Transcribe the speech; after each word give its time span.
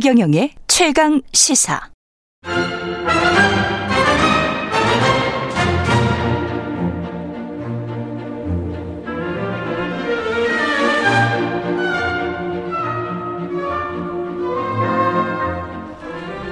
최경영의 0.00 0.52
최강 0.66 1.20
시사. 1.30 1.78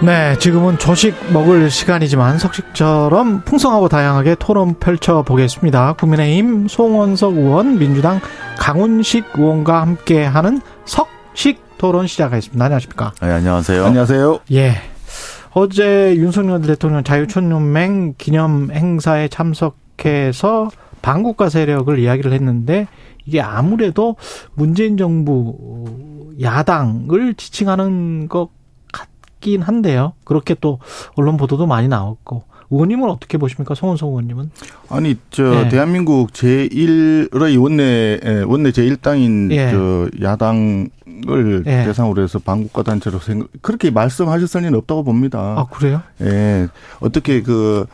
네, 0.02 0.36
지금은 0.38 0.76
조식 0.76 1.14
먹을 1.32 1.70
시간이지만 1.70 2.38
석식처럼 2.38 3.44
풍성하고 3.46 3.88
다양하게 3.88 4.34
토론 4.38 4.74
펼쳐 4.74 5.22
보겠습니다. 5.22 5.94
국민의힘 5.94 6.68
송원석 6.68 7.36
의원, 7.36 7.78
민주당 7.78 8.20
강훈식 8.58 9.24
의원과 9.34 9.80
함께하는 9.80 10.60
석식 10.84 11.67
토론 11.78 12.08
시작하겠습니다. 12.08 12.64
안녕하십니까? 12.64 13.12
네, 13.22 13.30
안녕하세요. 13.30 13.84
안녕하세요. 13.84 14.40
예. 14.52 14.74
어제 15.52 16.14
윤석열 16.16 16.60
대통령 16.62 17.04
자유촌연맹 17.04 18.14
기념 18.18 18.70
행사에 18.72 19.28
참석해서 19.28 20.70
반국가 21.00 21.48
세력을 21.48 21.96
이야기를 21.98 22.32
했는데 22.32 22.88
이게 23.24 23.40
아무래도 23.40 24.16
문재인 24.54 24.96
정부 24.96 26.34
야당을 26.40 27.34
지칭하는 27.34 28.28
것 28.28 28.50
같긴 28.92 29.62
한데요. 29.62 30.14
그렇게 30.24 30.54
또 30.60 30.80
언론 31.14 31.36
보도도 31.36 31.66
많이 31.66 31.86
나왔고 31.88 32.42
의원님은 32.70 33.08
어떻게 33.08 33.38
보십니까? 33.38 33.74
송원석 33.74 34.08
의원님은? 34.08 34.50
아니, 34.90 35.16
저, 35.30 35.42
네. 35.42 35.68
대한민국 35.68 36.32
제1의 36.32 37.60
원내, 37.60 38.20
에, 38.22 38.42
원내 38.42 38.70
제1당인 38.70 39.50
예. 39.52 39.70
저, 39.70 40.08
야당을 40.22 41.64
예. 41.66 41.84
대상으로 41.84 42.22
해서 42.22 42.38
반국가 42.38 42.82
단체로 42.82 43.18
생각, 43.20 43.48
그렇게 43.62 43.90
말씀하셨을 43.90 44.62
리는 44.62 44.74
없다고 44.78 45.04
봅니다. 45.04 45.38
아, 45.38 45.66
그래요? 45.70 46.02
예. 46.20 46.68
어떻게 47.00 47.42
그, 47.42 47.86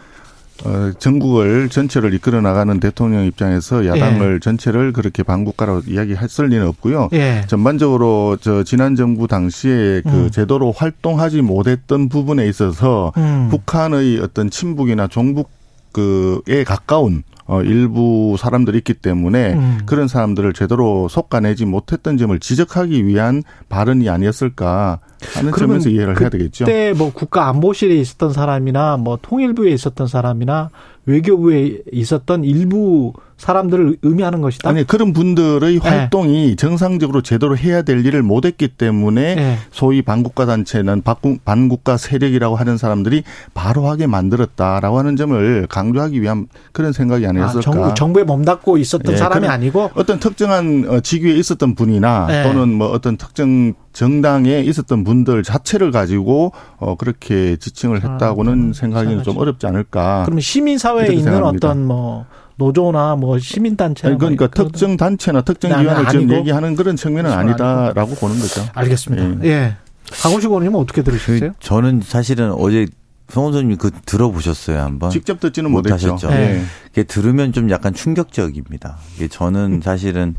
어, 0.65 0.93
전국을 0.99 1.69
전체를 1.69 2.15
이끌어 2.15 2.41
나가는 2.41 2.79
대통령 2.79 3.25
입장에서 3.25 3.87
야당을 3.87 4.41
전체를 4.41 4.93
그렇게 4.93 5.23
반국가라고 5.23 5.83
이야기했을 5.87 6.47
리는 6.47 6.67
없고요. 6.69 7.09
예. 7.13 7.43
전반적으로 7.49 8.37
저 8.41 8.63
지난 8.63 8.95
정부 8.95 9.27
당시에 9.27 10.03
그 10.03 10.11
음. 10.11 10.31
제도로 10.31 10.73
활동하지 10.73 11.43
못했던 11.43 12.09
부분에 12.09 12.47
있어서 12.49 13.13
음. 13.17 13.49
북한의 13.51 14.21
어떤 14.21 14.49
친북이나 14.49 15.09
종북 15.09 15.51
그에 15.95 16.65
가까운 16.65 17.23
어 17.47 17.63
일부 17.63 18.37
사람들이 18.39 18.79
있기 18.79 18.95
때문에 18.95 19.53
음. 19.53 19.79
그런 19.87 20.09
사람들을 20.09 20.55
제대로 20.55 21.09
속아내지 21.09 21.67
못했던 21.67 22.17
점을 22.17 22.37
지적하기 22.39 23.07
위한 23.07 23.43
발언이 23.69 24.09
아니었을까 24.09 24.99
하는 25.35 25.51
그러면 25.53 25.81
점에서 25.81 25.89
이해를 25.91 26.21
해야 26.21 26.29
되겠죠. 26.29 26.65
그때 26.65 26.93
뭐 26.97 27.13
국가 27.13 27.49
안보실에 27.49 27.95
있었던 27.97 28.33
사람이나 28.33 28.97
뭐 28.97 29.19
통일부에 29.21 29.71
있었던 29.71 30.07
사람이나 30.07 30.71
외교부에 31.07 31.83
있었던 31.93 32.45
일부 32.45 33.13
사람들을 33.37 33.99
의미하는 34.03 34.41
것이다. 34.41 34.69
아니 34.71 34.87
그런 34.87 35.13
분들의 35.13 35.79
활동이 35.79 36.57
정상적으로 36.57 37.21
제대로 37.23 37.57
해야 37.57 37.83
될 37.83 38.05
일을 38.07 38.23
못했기 38.23 38.69
때문에 38.69 39.21
예. 39.37 39.59
소위 39.71 40.03
반국가 40.03 40.47
단체는 40.47 41.03
반국- 41.03 41.45
반국가 41.45 41.97
세력이라고 41.97 42.57
하는 42.57 42.77
사람들이 42.77 43.23
바로 43.53 43.89
하게 43.89 44.07
만들었다라고 44.07 44.99
하는 44.99 45.17
점을 45.17 45.67
강조하기 45.69 46.23
위한 46.23 46.47
그런 46.73 46.93
생각이 46.93 47.27
아, 47.27 47.31
아니었을까. 47.31 47.61
정부, 47.61 47.95
정부 47.95 48.21
에 48.21 48.25
몸담고 48.25 48.79
있었던 48.79 49.13
예, 49.13 49.17
사람이 49.17 49.47
아니고 49.47 49.91
어떤 49.95 50.21
특정한 50.21 50.87
어, 50.89 51.01
직위에 51.01 51.33
있었던 51.35 51.75
분이나 51.75 52.27
네. 52.29 52.43
또는 52.45 52.73
뭐 52.75 52.89
어떤 52.91 53.17
특정 53.17 53.75
정당에 53.93 54.61
있었던 54.61 55.05
분들 55.05 55.43
자체를 55.45 55.91
가지고 55.93 56.53
어 56.79 56.97
그렇게 56.97 57.57
지칭을 57.57 58.03
했다고는 58.03 58.71
아, 58.71 58.73
생각하기는 58.75 59.23
좀. 59.23 59.37
어렵지 59.39 59.67
않을까. 59.67 60.23
그러면 60.25 60.41
시민 60.41 60.79
사회에 60.79 61.05
이렇게 61.05 61.19
있는 61.19 61.33
생각합니다. 61.33 61.69
어떤 61.69 61.87
뭐 61.87 62.27
노조나 62.57 63.17
뭐 63.17 63.39
시민 63.39 63.77
단체 63.77 64.09
아니, 64.09 64.19
그러니까 64.19 64.47
특정 64.47 64.97
단체나 64.97 65.43
특정 65.43 65.73
네, 65.73 65.79
기관을 65.79 66.09
지금? 66.11 66.33
얘기하는 66.33 66.77
그런 66.77 66.97
측면은 66.97 67.33
아니다라고 67.33 68.15
보는 68.15 68.39
거죠. 68.39 68.65
알겠습니다. 68.75 69.47
예. 69.47 69.77
강호식 70.23 70.51
의원님은 70.51 70.79
어떻게 70.79 71.03
들으셨어요? 71.03 71.53
그 71.53 71.59
저는 71.61 72.03
사실은 72.05 72.53
어제 72.53 72.87
성원선님 73.29 73.79
그 73.79 73.91
들어보셨어요 74.05 74.79
한번? 74.81 75.11
직접 75.11 75.41
듣지는 75.41 75.71
못 75.71 75.79
못했죠. 75.79 76.13
하셨죠. 76.15 76.29
네. 76.29 76.59
예. 76.59 76.63
이게 76.93 77.03
들으면 77.05 77.53
좀 77.53 77.71
약간 77.71 77.95
충격적입니다. 77.95 78.99
이게 79.17 79.29
저는 79.29 79.81
사실은 79.83 80.35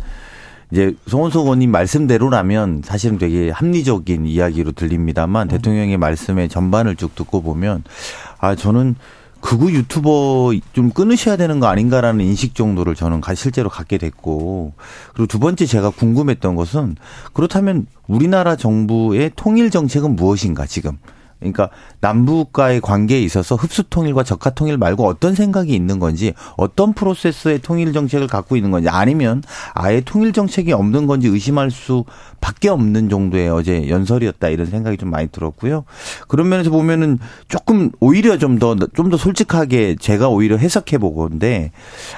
이제 0.72 0.96
송원석 1.08 1.44
의원님 1.44 1.72
말씀대로라면 1.72 2.82
사실은 2.84 3.18
되게 3.18 3.50
합리적인 3.50 4.26
이야기로 4.26 4.72
들립니다만 4.72 5.48
대통령의 5.48 5.98
말씀의 5.98 6.50
전반을 6.50 6.96
쭉 6.96 7.16
듣고 7.16 7.42
보면 7.42 7.84
아 8.40 8.56
저는 8.56 8.96
극우 9.46 9.70
유튜버 9.70 10.54
좀 10.74 10.90
끊으셔야 10.90 11.38
되는 11.38 11.60
거 11.60 11.68
아닌가라는 11.68 12.26
인식 12.26 12.56
정도를 12.56 12.96
저는 12.96 13.22
가- 13.22 13.36
실제로 13.36 13.70
갖게 13.70 14.00
됐고 14.00 14.74
그리고 15.14 15.28
두 15.28 15.38
번째 15.38 15.68
제가 15.68 15.92
궁금했던 15.92 16.56
것은 16.56 16.96
그렇다면 17.34 17.86
우리나라 18.08 18.56
정부의 18.56 19.34
통일 19.36 19.70
정책은 19.70 20.16
무엇인가 20.16 20.66
지금 20.66 20.98
그러니까 21.52 21.70
남북과의 22.02 22.82
관계에 22.82 23.22
있어서 23.22 23.56
흡수 23.56 23.84
통일과 23.90 24.24
적화 24.24 24.50
통일 24.50 24.78
말고 24.78 25.06
어떤 25.06 25.36
생각이 25.36 25.74
있는 25.74 26.00
건지 26.00 26.34
어떤 26.58 26.94
프로세스의 26.94 27.60
통일 27.60 27.94
정책을 27.94 28.28
갖고 28.28 28.56
있는 28.56 28.72
건지 28.72 28.90
아니면 28.90 29.44
아예 29.74 30.02
통일 30.02 30.34
정책이 30.34 30.74
없는 30.74 31.08
건지 31.08 31.28
의심할 31.28 31.72
수밖에 31.72 32.70
없는 32.70 33.10
정도의 33.10 33.50
어제 33.50 33.88
연설이었다 33.90 34.50
이런 34.50 34.68
생각이 34.68 34.98
좀 34.98 35.10
많이 35.12 35.28
들었고요. 35.28 35.86
그런 36.28 36.50
면에서 36.50 36.70
보면은 36.70 37.20
조금 37.48 37.92
오히려 38.00 38.38
좀 38.38 38.60
더 38.60 38.76
좀 38.96 39.10
더 39.10 39.18
솔직하게 39.18 39.98
제가 40.00 40.30
오히려 40.30 40.58
해석해 40.58 40.98
보건데 40.98 41.72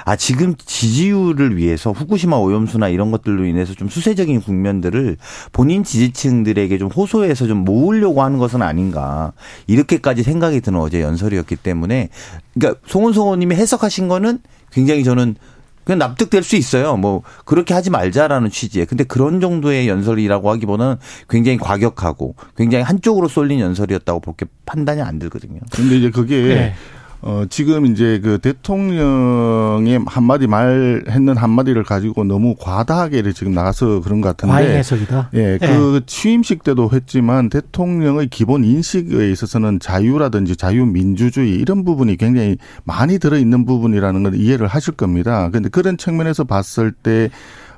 아 0.04 0.16
지금 0.16 0.54
지지율을 0.56 1.56
위해서 1.56 1.92
후쿠시마 1.92 2.36
오염수나 2.36 2.88
이런 2.88 3.10
것들로 3.10 3.44
인해서 3.44 3.74
좀 3.74 3.88
수세적인 3.88 4.40
국면들을 4.40 5.16
본인 5.52 5.84
지지층들에게 5.84 6.78
좀 6.78 6.88
호소해서 6.88 7.46
좀 7.46 7.58
모으려고 7.64 8.22
하는 8.22 8.38
것은 8.38 8.62
아닌가 8.62 9.17
이렇게까지 9.66 10.22
생각이 10.22 10.60
드는 10.60 10.80
어제 10.80 11.00
연설이었기 11.00 11.56
때문에 11.56 12.08
그러니까 12.54 12.80
송은성 12.86 13.24
의원님이 13.24 13.54
해석하신 13.56 14.08
거는 14.08 14.40
굉장히 14.70 15.04
저는 15.04 15.36
그냥 15.84 16.00
납득될 16.00 16.42
수 16.42 16.56
있어요. 16.56 16.98
뭐 16.98 17.22
그렇게 17.46 17.72
하지 17.72 17.88
말자라는 17.88 18.50
취지에. 18.50 18.84
근데 18.84 19.04
그런 19.04 19.40
정도의 19.40 19.88
연설이라고 19.88 20.50
하기보다는 20.50 20.96
굉장히 21.30 21.56
과격하고 21.56 22.34
굉장히 22.58 22.84
한쪽으로 22.84 23.26
쏠린 23.26 23.58
연설이었다고 23.60 24.20
볼게 24.20 24.44
판단이 24.66 25.00
안 25.00 25.18
들거든요. 25.18 25.60
근데 25.72 25.96
이제 25.96 26.10
그게 26.10 26.36
예. 26.50 26.74
어 27.20 27.44
지금 27.50 27.86
이제 27.86 28.20
그 28.22 28.38
대통령의 28.38 30.00
한마디 30.06 30.46
말 30.46 31.02
했는 31.08 31.36
한마디를 31.36 31.82
가지고 31.82 32.22
너무 32.24 32.54
과다하게 32.58 33.32
지금 33.32 33.52
나가서 33.52 34.00
그런 34.02 34.20
것 34.20 34.28
같은데 34.28 34.52
과잉 34.52 34.70
해석이다. 34.70 35.30
예, 35.34 35.58
그 35.60 36.00
취임식 36.06 36.62
때도 36.62 36.90
했지만 36.92 37.48
대통령의 37.48 38.28
기본 38.28 38.64
인식에 38.64 39.30
있어서는 39.32 39.80
자유라든지 39.80 40.56
자유민주주의 40.56 41.54
이런 41.54 41.84
부분이 41.84 42.16
굉장히 42.16 42.56
많이 42.84 43.18
들어있는 43.18 43.64
부분이라는 43.64 44.22
걸 44.22 44.34
이해를 44.36 44.68
하실 44.68 44.94
겁니다. 44.94 45.50
근데 45.50 45.68
그런 45.68 45.96
측면에서 45.96 46.44
봤을 46.44 46.92
때, 46.92 47.30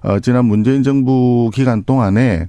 어, 0.03 0.21
지난 0.21 0.45
문재인 0.45 0.83
정부 0.83 1.51
기간 1.55 1.85
동안에 1.85 2.49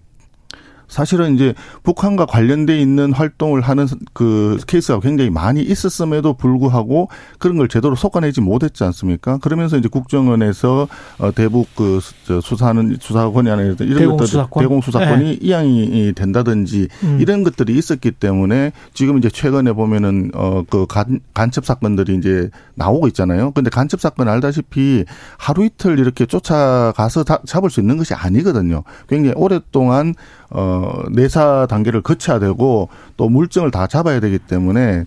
사실은 0.92 1.36
이제 1.36 1.54
북한과 1.84 2.26
관련돼 2.26 2.80
있는 2.80 3.14
활동을 3.14 3.62
하는 3.62 3.88
그 4.14 4.58
케이스가 4.68 5.00
굉장히 5.00 5.30
많이 5.30 5.62
있었음에도 5.62 6.34
불구하고 6.34 7.08
그런 7.40 7.58
걸 7.58 7.68
제대로 7.70 7.96
속아내지 7.96 8.42
못했지 8.42 8.84
않습니까? 8.84 9.38
그러면서 9.38 9.78
이제 9.78 9.88
국정원에서 9.88 10.88
어 11.20 11.32
대북 11.32 11.68
그 11.76 12.00
수- 12.02 12.14
저 12.28 12.42
수사는 12.42 12.98
수사권이 13.00 13.50
아니라 13.50 13.76
이런 13.80 13.98
대공 13.98 14.18
것들 14.18 14.28
수사권? 14.28 14.64
대공 14.64 14.82
수사권이 14.82 15.40
이양이 15.42 16.12
된다든지 16.14 16.90
음. 17.04 17.18
이런 17.22 17.44
것들이 17.44 17.78
있었기 17.78 18.12
때문에 18.12 18.74
지금 18.94 19.18
이제 19.18 19.30
최근에 19.30 19.72
보면은 19.74 20.32
어그 20.34 20.88
간첩 21.34 21.66
사건들이 21.66 22.16
이제 22.16 22.50
나오고 22.76 23.08
있잖아요. 23.08 23.52
근데 23.52 23.70
간첩 23.70 24.02
사건 24.02 24.28
알다시피 24.28 25.06
하루 25.38 25.64
이틀 25.66 26.00
이렇게 26.00 26.26
쫓아가서 26.26 27.24
다- 27.24 27.40
잡을 27.46 27.70
수 27.70 27.80
있는 27.80 27.98
것이 27.98 28.14
아니거든요. 28.14 28.84
굉장히 29.08 29.34
오랫동안 29.38 30.14
어 30.52 31.04
내사 31.12 31.66
단계를 31.70 32.02
거쳐야 32.02 32.40
되고 32.40 32.90
또 33.18 33.30
물증을 33.30 33.72
다 33.72 33.88
잡아야 33.88 34.20
되기 34.20 34.38
때문에 34.38 35.06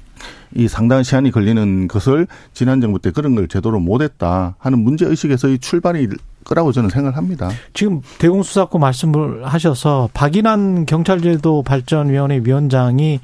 이 0.55 0.69
상당한 0.69 1.05
시간이 1.05 1.31
걸리는 1.31 1.88
것을 1.88 2.26
지난 2.52 2.81
정부 2.81 2.99
때 2.99 3.11
그런 3.11 3.35
걸 3.35 3.49
제대로 3.49 3.79
못했다 3.79 4.55
하는 4.58 4.79
문제 4.79 5.05
의식에서의 5.06 5.58
출발이 5.58 6.08
거라고 6.44 6.73
저는 6.73 6.91
생각을 6.91 7.17
합니다. 7.17 7.50
지금 7.73 8.02
대공수사권 8.19 8.81
말씀을 8.81 9.46
하셔서 9.46 10.08
박인환 10.14 10.87
경찰제도 10.87 11.62
발전위원회 11.62 12.43
위원장이 12.44 13.20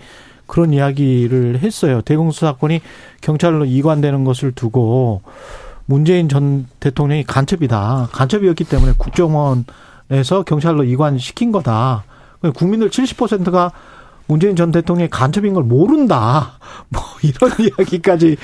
그런 0.47 0.73
이야기를 0.73 1.61
했어요. 1.61 2.01
대공수사권이 2.03 2.81
경찰로 3.21 3.67
이관되는 3.67 4.25
것을 4.25 4.53
두고 4.53 5.23
문재인 5.87 6.29
전 6.29 6.67
대통령이 6.81 7.25
간첩이다. 7.25 8.09
간첩이었기 8.13 8.65
때문에 8.65 8.95
국정원에서 8.99 10.43
경찰로 10.47 10.85
이관시킨 10.85 11.53
거다. 11.53 12.05
국민들 12.55 12.89
70%가 12.89 13.73
문재인 14.31 14.55
전 14.55 14.71
대통령이 14.71 15.11
간첩인 15.11 15.55
걸 15.55 15.65
모른다. 15.65 16.53
뭐 16.89 17.03
이런 17.23 17.51
이야기까지 17.59 18.37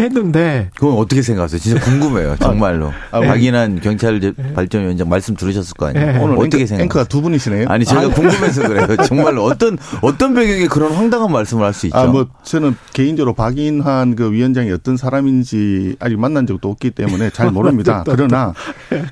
했는데 0.00 0.70
그건 0.74 0.96
어떻게 0.96 1.20
생각하세요? 1.20 1.60
진짜 1.60 1.80
궁금해요. 1.84 2.36
정말로. 2.40 2.92
아, 3.10 3.20
박인환 3.20 3.80
경찰 3.80 4.18
발전위원장 4.54 5.10
말씀 5.10 5.36
들으셨을 5.36 5.74
거 5.74 5.88
아니에요. 5.88 6.12
네. 6.12 6.18
오늘 6.18 6.36
어떻게 6.38 6.64
생각하세요? 6.64 6.84
앵커가 6.84 7.04
두 7.04 7.20
분이시네요. 7.20 7.68
아니 7.68 7.84
제가 7.84 8.08
궁금해서 8.08 8.68
그래요. 8.68 8.96
정말로 9.04 9.44
어떤 9.44 9.76
어떤 10.00 10.32
배경에 10.32 10.66
그런 10.66 10.92
황당한 10.92 11.30
말씀을 11.30 11.62
할 11.64 11.74
수 11.74 11.86
있죠? 11.88 11.98
아, 11.98 12.06
뭐, 12.06 12.26
저는 12.44 12.76
개인적으로 12.92 13.34
박인환 13.34 14.14
그 14.14 14.30
위원장이 14.32 14.70
어떤 14.70 14.96
사람인지 14.96 15.96
아직 15.98 16.18
만난 16.18 16.46
적도 16.46 16.70
없기 16.70 16.92
때문에 16.92 17.30
잘 17.30 17.50
모릅니다. 17.50 18.04
그러나 18.06 18.54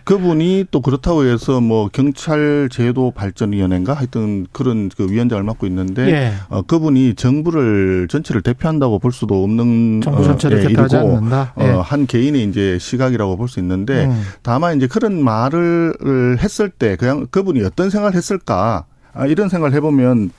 그분이 0.05 0.67
또 0.70 0.81
그렇다고 0.81 1.25
해서 1.25 1.61
뭐 1.61 1.88
경찰 1.93 2.69
제도 2.70 3.11
발전위원회인가 3.11 3.94
하여튼 3.94 4.46
그런 4.52 4.88
그 4.96 5.08
위원장을 5.11 5.43
맡고 5.43 5.67
있는데 5.67 6.06
예. 6.08 6.21
어, 6.48 6.62
그분이 6.62 7.14
정부를 7.14 8.06
전체를 8.08 8.42
대표한다고 8.42 8.98
볼 8.98 9.12
수도 9.12 9.42
없는 9.42 10.00
정부 10.02 10.22
전체를 10.24 10.58
어, 10.58 10.60
예, 10.60 10.66
대표하지 10.69 10.96
일이고 10.96 11.16
않는다. 11.16 11.54
예. 11.60 11.70
어, 11.70 11.80
한 11.80 12.06
개인의 12.06 12.44
이제 12.44 12.78
시각이라고 12.80 13.36
볼 13.36 13.48
수 13.48 13.58
있는데 13.60 14.04
음. 14.06 14.22
다만 14.42 14.76
이제 14.76 14.86
그런 14.86 15.22
말을 15.22 16.38
했을 16.40 16.70
때 16.70 16.96
그냥 16.96 17.26
그분이 17.30 17.62
어떤 17.64 17.90
생각을 17.90 18.14
했을까 18.14 18.84
아, 19.14 19.26
이런 19.26 19.48
생각을 19.48 19.74
해보면 19.76 20.30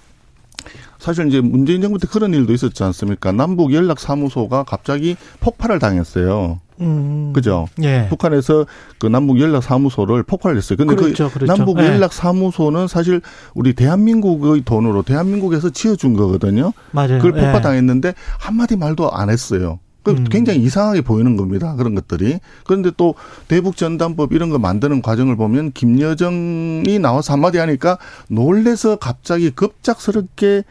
사실 1.00 1.27
이제 1.27 1.41
문재인 1.41 1.81
정부 1.81 2.00
때 2.00 2.07
그런 2.09 2.33
일도 2.33 2.53
있었지 2.53 2.81
않습니까? 2.83 3.31
남북 3.33 3.74
연락 3.74 4.00
사무소가 4.00 4.63
갑자기 4.63 5.18
폭발을 5.41 5.77
당했어요. 5.80 6.62
음. 6.81 7.31
그죠? 7.33 7.67
예. 7.81 8.07
북한에서 8.09 8.65
그 8.99 9.07
남북 9.07 9.39
연락 9.39 9.63
사무소를 9.63 10.23
폭발했어요. 10.23 10.77
근데 10.77 10.95
그렇죠, 10.95 11.29
그 11.29 11.39
그렇죠. 11.39 11.55
남북 11.55 11.79
예. 11.79 11.85
연락 11.85 12.13
사무소는 12.13 12.87
사실 12.87 13.21
우리 13.53 13.73
대한민국의 13.73 14.63
돈으로 14.63 15.03
대한민국에서 15.03 15.69
지어준 15.69 16.13
거거든요. 16.13 16.73
맞아요. 16.91 17.19
그걸 17.19 17.37
예. 17.37 17.45
폭파당했는데 17.45 18.13
한마디 18.39 18.75
말도 18.75 19.11
안 19.11 19.29
했어요. 19.29 19.79
그 20.03 20.11
음. 20.11 20.25
굉장히 20.25 20.59
이상하게 20.59 21.01
보이는 21.01 21.37
겁니다. 21.37 21.75
그런 21.75 21.95
것들이. 21.95 22.39
그런데 22.65 22.91
또 22.97 23.15
대북 23.47 23.77
전단법 23.77 24.33
이런 24.33 24.49
거 24.49 24.59
만드는 24.59 25.01
과정을 25.01 25.37
보면 25.37 25.71
김여정이 25.71 26.99
나와서 26.99 27.33
한마디 27.33 27.57
하니까 27.57 27.97
놀래서 28.27 28.97
갑자기 28.97 29.49
급작스럽게 29.51 30.63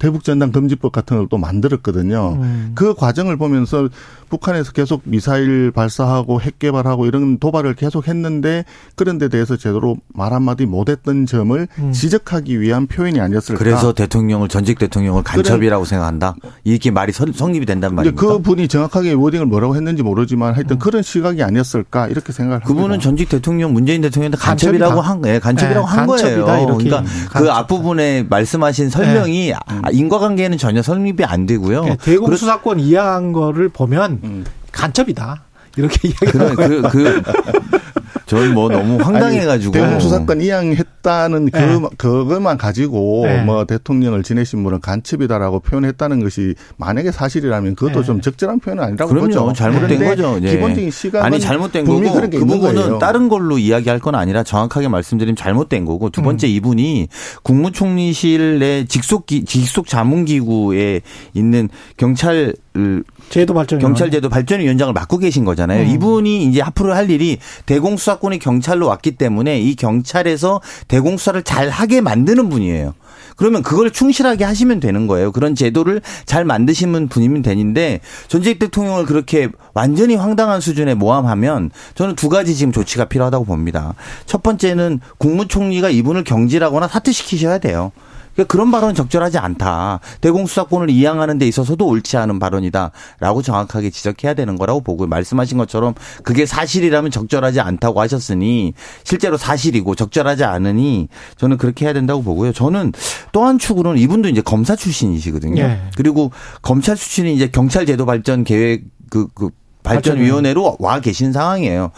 대북 0.00 0.24
전단 0.24 0.50
금지법 0.50 0.90
같은 0.92 1.16
걸 1.16 1.26
또 1.30 1.38
만들었거든요. 1.38 2.38
음. 2.40 2.72
그 2.74 2.94
과정을 2.94 3.36
보면서 3.36 3.88
북한에서 4.30 4.72
계속 4.72 5.02
미사일 5.04 5.70
발사하고 5.72 6.40
핵 6.40 6.58
개발하고 6.58 7.06
이런 7.06 7.38
도발을 7.38 7.74
계속 7.74 8.08
했는데 8.08 8.64
그런 8.96 9.18
데 9.18 9.28
대해서 9.28 9.56
제대로 9.56 9.96
말 10.12 10.32
한마디 10.32 10.66
못했던 10.66 11.26
점을 11.26 11.68
음. 11.78 11.92
지적하기 11.92 12.60
위한 12.60 12.86
표현이 12.86 13.20
아니었을까. 13.20 13.58
그래서 13.58 13.92
대통령을 13.92 14.48
전직 14.48 14.78
대통령을 14.78 15.22
간첩이라고 15.22 15.84
생각한다. 15.84 16.34
이렇게 16.64 16.90
말이 16.90 17.12
선- 17.12 17.32
성립이 17.32 17.66
된단 17.66 17.90
근데 17.90 18.10
말입니까? 18.10 18.26
그 18.26 18.38
분이 18.42 18.68
정확하게 18.68 19.12
워딩을 19.12 19.46
뭐라고 19.46 19.76
했는지 19.76 20.02
모르지만 20.02 20.54
하여튼 20.54 20.78
그런 20.78 21.02
시각이 21.02 21.42
아니었을까 21.42 22.08
이렇게 22.08 22.32
생각을 22.32 22.60
그분은 22.60 22.82
합니다. 22.84 23.02
전직 23.02 23.28
대통령 23.28 23.72
문재인 23.72 24.00
대통령한테 24.00 24.38
간첩이라고 24.38 25.00
간첩이다. 25.02 25.28
한, 25.28 25.34
예, 25.34 25.38
간첩이라고 25.40 25.86
네, 25.86 25.94
한 25.94 26.06
간첩이다, 26.06 26.44
거예요. 26.44 26.64
이렇게. 26.68 26.84
그러니까 26.84 26.98
음, 27.00 27.04
그 27.26 27.32
간첩이다. 27.32 27.56
앞부분에 27.58 28.26
말씀하신 28.30 28.90
설명이 28.90 29.52
아, 29.54 29.89
인과관계에는 29.90 30.58
전혀 30.58 30.82
설립이 30.82 31.24
안 31.24 31.46
되고요. 31.46 31.82
그러니까 31.82 32.04
대공 32.04 32.34
수사권 32.34 32.80
이양한 32.80 33.32
거를 33.32 33.68
보면 33.68 34.20
음. 34.24 34.44
간첩이다. 34.72 35.42
이렇게 35.76 36.08
이야기하는 36.20 36.56
그런 36.56 36.82
그, 36.82 37.22
그, 37.22 37.59
저는 38.30 38.54
뭐 38.54 38.68
너무 38.68 38.96
황당해가지고. 39.02 39.72
대공 39.72 39.98
수사권 39.98 40.40
이양했다는 40.40 41.50
그 41.50 41.58
네. 41.58 41.80
그것만 41.96 42.58
가지고 42.58 43.24
네. 43.26 43.42
뭐 43.42 43.64
대통령을 43.64 44.22
지내신 44.22 44.62
분은 44.62 44.80
간첩이다라고 44.80 45.58
표현했다는 45.58 46.22
것이 46.22 46.54
만약에 46.76 47.10
사실이라면 47.10 47.74
그것도 47.74 48.02
네. 48.02 48.06
좀 48.06 48.20
적절한 48.20 48.60
표현은 48.60 48.84
아니라고 48.84 49.10
그럼요. 49.10 49.26
보죠. 49.26 49.52
잘못된 49.52 50.04
거죠. 50.04 50.38
예. 50.42 50.50
기본적인 50.50 50.92
시각은 50.92 51.26
아니 51.26 51.40
잘못된 51.40 51.84
거고 51.84 51.98
그런 52.00 52.30
게그 52.30 52.44
있는 52.44 52.46
부분은 52.46 52.82
거예요. 52.82 52.98
다른 53.00 53.28
걸로 53.28 53.58
이야기할 53.58 53.98
건 53.98 54.14
아니라 54.14 54.44
정확하게 54.44 54.86
말씀드리면 54.86 55.34
잘못된 55.34 55.84
거고 55.84 56.10
두 56.10 56.22
번째 56.22 56.46
음. 56.46 56.52
이분이 56.52 57.08
국무총리실 57.42 58.60
내 58.60 58.84
직속 58.84 59.26
기, 59.26 59.44
직속 59.44 59.88
자문기구에 59.88 61.00
있는 61.34 61.68
경찰 61.96 62.54
제도 63.30 63.52
발전 63.54 63.78
경찰 63.78 64.10
제도 64.10 64.28
발전위원장을 64.28 64.92
맡고 64.92 65.18
계신 65.18 65.44
거잖아요. 65.44 65.82
음. 65.82 65.88
이분이 65.88 66.44
이제 66.44 66.62
앞으로 66.62 66.94
할 66.94 67.10
일이 67.10 67.38
대공수사권이 67.66 68.38
경찰로 68.38 68.86
왔기 68.86 69.12
때문에 69.12 69.60
이 69.60 69.74
경찰에서 69.74 70.60
대공수사를 70.88 71.42
잘 71.42 71.68
하게 71.68 72.00
만드는 72.00 72.48
분이에요. 72.48 72.94
그러면 73.36 73.62
그걸 73.62 73.90
충실하게 73.90 74.44
하시면 74.44 74.80
되는 74.80 75.06
거예요. 75.06 75.32
그런 75.32 75.54
제도를 75.54 76.02
잘 76.26 76.44
만드시는 76.44 77.08
분이면 77.08 77.40
되는데 77.40 78.00
전직 78.28 78.58
대통령을 78.58 79.06
그렇게 79.06 79.48
완전히 79.72 80.14
황당한 80.14 80.60
수준에 80.60 80.92
모함하면 80.94 81.70
저는 81.94 82.16
두 82.16 82.28
가지 82.28 82.54
지금 82.54 82.70
조치가 82.70 83.06
필요하다고 83.06 83.46
봅니다. 83.46 83.94
첫 84.26 84.42
번째는 84.42 85.00
국무총리가 85.16 85.88
이분을 85.88 86.24
경질하거나 86.24 86.86
사퇴시키셔야 86.88 87.58
돼요. 87.58 87.92
그러니까 88.34 88.50
그런 88.50 88.70
발언은 88.70 88.94
적절하지 88.94 89.38
않다. 89.38 90.00
대공수사권을 90.20 90.90
이양하는 90.90 91.38
데 91.38 91.46
있어서도 91.46 91.86
옳지 91.86 92.16
않은 92.16 92.38
발언이다라고 92.38 93.42
정확하게 93.42 93.90
지적해야 93.90 94.34
되는 94.34 94.56
거라고 94.56 94.80
보고 94.80 95.06
말씀하신 95.06 95.58
것처럼 95.58 95.94
그게 96.22 96.46
사실이라면 96.46 97.10
적절하지 97.10 97.60
않다고 97.60 98.00
하셨으니 98.00 98.74
실제로 99.04 99.36
사실이고 99.36 99.94
적절하지 99.94 100.44
않으니 100.44 101.08
저는 101.36 101.58
그렇게 101.58 101.84
해야 101.84 101.92
된다고 101.92 102.22
보고요. 102.22 102.52
저는 102.52 102.92
또 103.32 103.40
한 103.40 103.58
축으로는 103.58 104.00
이분도 104.00 104.28
이제 104.28 104.40
검사 104.42 104.76
출신이시거든요. 104.76 105.62
예. 105.62 105.80
그리고 105.96 106.30
검찰 106.62 106.94
출신이 106.96 107.34
이제 107.34 107.48
경찰 107.48 107.86
제도 107.86 108.06
발전 108.06 108.44
계획 108.44 108.84
그, 109.10 109.26
그 109.34 109.50
발전위원회로 109.82 110.76
와 110.78 111.00
계신 111.00 111.32
상황이에요. 111.32 111.90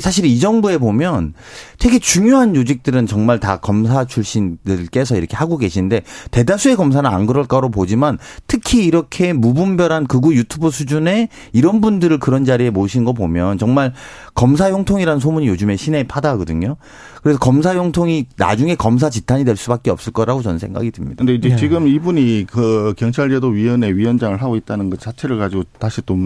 사실 0.00 0.24
이 0.24 0.38
정부에 0.38 0.78
보면 0.78 1.34
되게 1.78 1.98
중요한 1.98 2.54
요직들은 2.54 3.06
정말 3.06 3.40
다 3.40 3.56
검사 3.56 4.04
출신들께서 4.04 5.16
이렇게 5.16 5.36
하고 5.36 5.56
계신데 5.56 6.02
대다수의 6.30 6.76
검사는 6.76 7.08
안 7.08 7.26
그럴 7.26 7.46
거로 7.46 7.70
보지만 7.70 8.18
특히 8.46 8.84
이렇게 8.84 9.32
무분별한 9.32 10.06
극우 10.06 10.34
유튜버 10.34 10.70
수준의 10.70 11.28
이런 11.52 11.80
분들을 11.80 12.18
그런 12.18 12.44
자리에 12.44 12.70
모신 12.70 13.04
거 13.04 13.12
보면 13.12 13.58
정말 13.58 13.92
검사 14.34 14.70
용통이라는 14.70 15.20
소문이 15.20 15.48
요즘에 15.48 15.76
시내에 15.76 16.04
파다하거든요. 16.04 16.76
그래서 17.22 17.38
검사 17.38 17.74
용통이 17.74 18.26
나중에 18.36 18.74
검사 18.74 19.10
지탄이 19.10 19.44
될 19.44 19.56
수밖에 19.56 19.90
없을 19.90 20.12
거라고 20.12 20.42
저는 20.42 20.58
생각이 20.58 20.90
듭니다. 20.90 21.16
근데 21.18 21.34
이제 21.34 21.50
예. 21.50 21.56
지금 21.56 21.86
이분이 21.86 22.46
그 22.50 22.94
경찰제도위원회 22.96 23.90
위원장을 23.90 24.40
하고 24.40 24.56
있다는 24.56 24.90
것 24.90 25.00
자체를 25.00 25.38
가지고 25.38 25.64
다시 25.78 26.00
또 26.06 26.16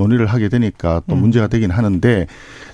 논의를 0.00 0.26
하게 0.26 0.48
되니까 0.48 1.02
또 1.06 1.14
음. 1.14 1.20
문제가 1.20 1.46
되긴 1.46 1.70
하는데 1.70 2.26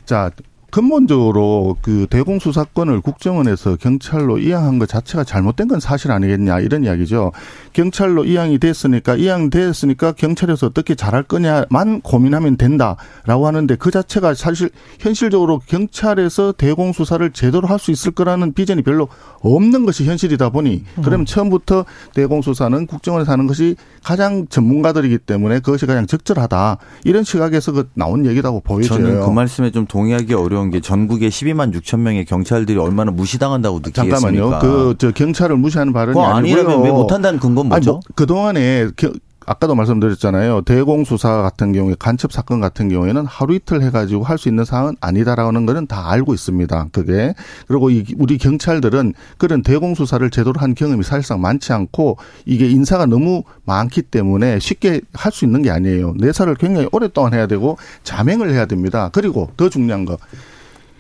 자 0.04 0.30
근본적으로 0.70 1.76
그 1.80 2.06
대공수사권을 2.10 3.00
국정원에서 3.00 3.76
경찰로 3.76 4.38
이양한 4.38 4.78
것 4.78 4.88
자체가 4.88 5.24
잘못된 5.24 5.68
건 5.68 5.80
사실 5.80 6.10
아니겠냐 6.10 6.60
이런 6.60 6.84
이야기죠. 6.84 7.32
경찰로 7.72 8.24
이양이 8.26 8.58
됐으니까 8.58 9.16
이양됐으니까 9.16 10.12
경찰에서 10.12 10.66
어떻게 10.66 10.94
잘할 10.94 11.22
거냐만 11.22 12.00
고민하면 12.02 12.56
된다라고 12.56 13.46
하는데 13.46 13.76
그 13.76 13.90
자체가 13.90 14.34
사실 14.34 14.70
현실적으로 14.98 15.60
경찰에서 15.66 16.52
대공수사를 16.52 17.30
제대로 17.30 17.66
할 17.68 17.76
수 17.76 17.90
있을 17.90 18.12
거라는 18.12 18.54
비전이 18.54 18.80
별로 18.80 19.06
없는 19.40 19.84
것이 19.84 20.06
현실이다 20.06 20.48
보니 20.48 20.82
그럼 21.04 21.26
처음부터 21.26 21.84
대공수사는 22.14 22.86
국정원에서 22.86 23.30
하는 23.30 23.46
것이 23.46 23.76
가장 24.02 24.46
전문가들이기 24.48 25.18
때문에 25.18 25.60
그것이 25.60 25.84
가장 25.84 26.06
적절하다 26.06 26.78
이런 27.04 27.22
시각에서 27.22 27.72
그 27.72 27.90
나온 27.92 28.24
얘기라고 28.24 28.60
보여져요. 28.60 28.98
저는 28.98 29.20
그 29.20 29.30
말씀에 29.30 29.70
좀 29.72 29.86
동의하기 29.86 30.32
어려운 30.32 30.55
게 30.70 30.80
전국에 30.80 31.28
12만 31.28 31.72
6천 31.74 32.00
명의 32.00 32.24
경찰들이 32.24 32.78
얼마나 32.78 33.10
무시당한다고 33.12 33.80
느끼겠습니까? 33.84 34.18
잠깐만요. 34.20 34.58
그 34.60 34.94
저 34.98 35.10
경찰을 35.12 35.56
무시하는 35.56 35.92
발언이 35.92 36.18
아니고요. 36.18 36.34
아니라면 36.34 36.82
왜 36.84 36.90
못한다는 36.90 37.38
근거는 37.38 37.72
아니, 37.72 37.84
뭐죠? 37.86 37.92
뭐, 37.92 38.00
그동안에 38.14 38.88
겨- 38.96 39.12
아까도 39.46 39.74
말씀드렸잖아요. 39.76 40.62
대공수사 40.62 41.40
같은 41.42 41.72
경우에 41.72 41.94
간첩 41.98 42.32
사건 42.32 42.60
같은 42.60 42.88
경우에는 42.88 43.24
하루 43.26 43.54
이틀 43.54 43.80
해가지고 43.82 44.24
할 44.24 44.36
수 44.36 44.48
있는 44.50 44.64
사항은 44.66 44.96
아니다라는 45.00 45.64
거는 45.64 45.86
다 45.86 46.10
알고 46.10 46.34
있습니다. 46.34 46.88
그게 46.92 47.34
그리고 47.68 47.88
이 47.90 48.04
우리 48.18 48.36
경찰들은 48.36 49.14
그런 49.38 49.62
대공수사를 49.62 50.28
제대로 50.30 50.60
한 50.60 50.74
경험이 50.74 51.04
사실상 51.04 51.40
많지 51.40 51.72
않고 51.72 52.18
이게 52.44 52.68
인사가 52.68 53.06
너무 53.06 53.44
많기 53.64 54.02
때문에 54.02 54.58
쉽게 54.58 55.00
할 55.14 55.32
수 55.32 55.44
있는 55.44 55.62
게 55.62 55.70
아니에요. 55.70 56.14
내사를 56.18 56.54
굉장히 56.56 56.88
오랫동안 56.92 57.32
해야 57.34 57.46
되고 57.46 57.78
자맹을 58.04 58.50
해야 58.52 58.66
됩니다. 58.66 59.10
그리고 59.12 59.50
더 59.56 59.68
중요한 59.68 60.04
거 60.04 60.18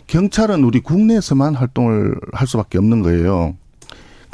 경찰은 0.06 0.62
우리 0.62 0.80
국내에서만 0.80 1.54
활동을 1.56 2.14
할 2.32 2.46
수밖에 2.46 2.78
없는 2.78 3.02
거예요. 3.02 3.54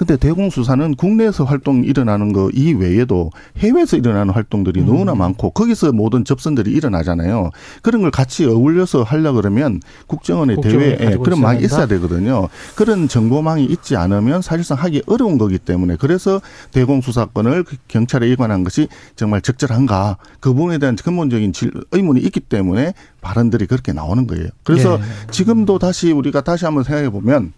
근데 0.02 0.16
대공수사는 0.16 0.96
국내에서 0.96 1.44
활동 1.44 1.84
일어나는 1.84 2.32
거 2.32 2.50
이외에도 2.52 3.30
해외에서 3.58 3.96
일어나는 3.96 4.34
활동들이 4.34 4.80
음. 4.80 4.86
너무나 4.86 5.14
많고 5.14 5.50
거기서 5.50 5.92
모든 5.92 6.24
접선들이 6.24 6.72
일어나잖아요. 6.72 7.50
그런 7.82 8.02
걸 8.02 8.10
같이 8.10 8.44
어울려서 8.44 9.04
하려 9.04 9.32
그러면 9.32 9.80
국정원의 10.08 10.56
대회에 10.60 10.96
가지고 10.96 11.22
그런 11.22 11.40
망이 11.40 11.60
된다? 11.60 11.66
있어야 11.76 11.86
되거든요. 11.86 12.48
그런 12.74 13.06
정보망이 13.06 13.64
있지 13.64 13.94
않으면 13.94 14.42
사실상 14.42 14.76
하기 14.78 15.04
어려운 15.06 15.38
거기 15.38 15.56
때문에 15.56 15.94
그래서 16.00 16.40
대공수사권을 16.72 17.62
그 17.62 17.76
경찰에 17.86 18.28
이관한 18.30 18.64
것이 18.64 18.88
정말 19.14 19.40
적절한가 19.40 20.16
그 20.40 20.52
부분에 20.52 20.78
대한 20.78 20.96
근본적인 20.96 21.52
질- 21.52 21.70
의문이 21.92 22.20
있기 22.22 22.40
때문에 22.40 22.92
발언들이 23.20 23.66
그렇게 23.66 23.92
나오는 23.92 24.26
거예요. 24.26 24.48
그래서 24.64 24.98
예. 24.98 25.30
지금도 25.30 25.78
다시 25.78 26.10
우리가 26.10 26.40
다시 26.40 26.64
한번 26.64 26.82
생각해 26.82 27.08
보면 27.10 27.52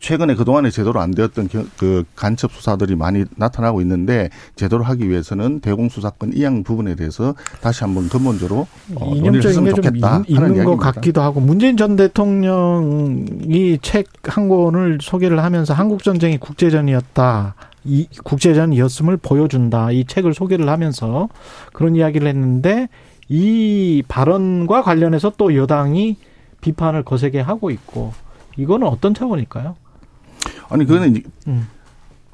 최근에 0.00 0.34
그동안에 0.34 0.70
제대로 0.70 0.98
안 1.00 1.10
되었던 1.10 1.48
겨- 1.48 1.64
그 1.76 2.04
간첩 2.16 2.50
수사들이 2.52 2.96
많이 2.96 3.24
나타나고 3.36 3.82
있는데 3.82 4.30
제대로 4.56 4.82
하기 4.82 5.08
위해서는 5.08 5.60
대공수사권 5.60 6.32
이양 6.34 6.62
부분에 6.62 6.94
대해서 6.94 7.34
다시 7.60 7.84
한번 7.84 8.08
근본적으로 8.08 8.66
어, 8.96 9.04
논의를 9.14 9.44
했으면 9.44 9.74
좋겠다 9.74 10.12
하는 10.14 10.24
있는 10.26 10.64
것. 10.64 10.76
같기도 10.78 11.20
하고 11.20 11.40
문재인 11.40 11.76
전 11.76 11.96
대통령이 11.96 13.78
책 13.82 14.06
한 14.24 14.48
권을 14.48 14.98
소개를 15.00 15.42
하면서 15.42 15.72
한국 15.74 16.02
전쟁이 16.02 16.36
국제전이었다. 16.38 17.54
이 17.84 18.06
국제전이었음을 18.22 19.16
보여준다. 19.16 19.90
이 19.92 20.04
책을 20.04 20.34
소개를 20.34 20.68
하면서 20.68 21.28
그런 21.72 21.96
이야기를 21.96 22.28
했는데 22.28 22.88
이 23.28 24.02
발언과 24.08 24.82
관련해서 24.82 25.32
또 25.38 25.56
여당이 25.56 26.16
비판을 26.60 27.02
거세게 27.04 27.40
하고 27.40 27.70
있고 27.70 28.12
이거는 28.58 28.86
어떤 28.86 29.14
차원일까요? 29.14 29.76
아니 30.70 30.86
그거는 30.86 31.10
이제 31.10 31.22
음. 31.48 31.66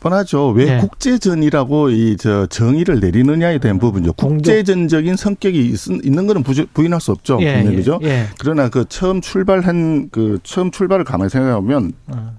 뻔하죠. 0.00 0.50
왜 0.50 0.66
네. 0.66 0.78
국제전이라고 0.78 1.90
이 1.90 2.16
저 2.18 2.46
정의를 2.46 3.00
내리느냐에 3.00 3.58
대한 3.58 3.78
부분이죠. 3.78 4.12
국제전적인 4.14 5.16
성격이 5.16 5.66
있, 5.66 5.88
있는 6.04 6.26
거는 6.26 6.42
부인할 6.72 7.00
수 7.00 7.12
없죠. 7.12 7.38
예, 7.40 7.54
분명히 7.54 7.72
예, 7.72 7.76
그죠? 7.76 7.98
예. 8.02 8.26
그러나 8.38 8.68
그 8.68 8.84
처음 8.88 9.20
출발한 9.20 10.08
그 10.10 10.38
처음 10.42 10.70
출발을 10.70 11.04
가만히 11.04 11.30
생각해 11.30 11.54
보면 11.56 11.92
어, 12.08 12.32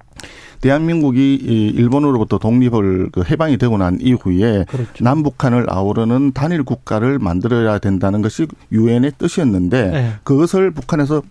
대한민국이 0.62 1.36
이 1.36 1.68
일본으로부터 1.75 2.39
독립을 2.39 3.10
그 3.12 3.24
해방이 3.24 3.58
되고 3.58 3.77
난 3.77 4.00
이후에 4.01 4.66
그렇죠. 4.68 5.04
남북한을 5.04 5.66
아우르는 5.70 6.32
단일 6.34 6.63
국가를 6.63 7.20
만들어야 7.20 7.77
된다는 7.80 8.22
것이 8.22 8.48
유엔의 8.72 9.13
뜻이었는데 9.18 9.92
예. 9.94 10.13
그것을 10.24 10.72
북한에서 10.72 11.22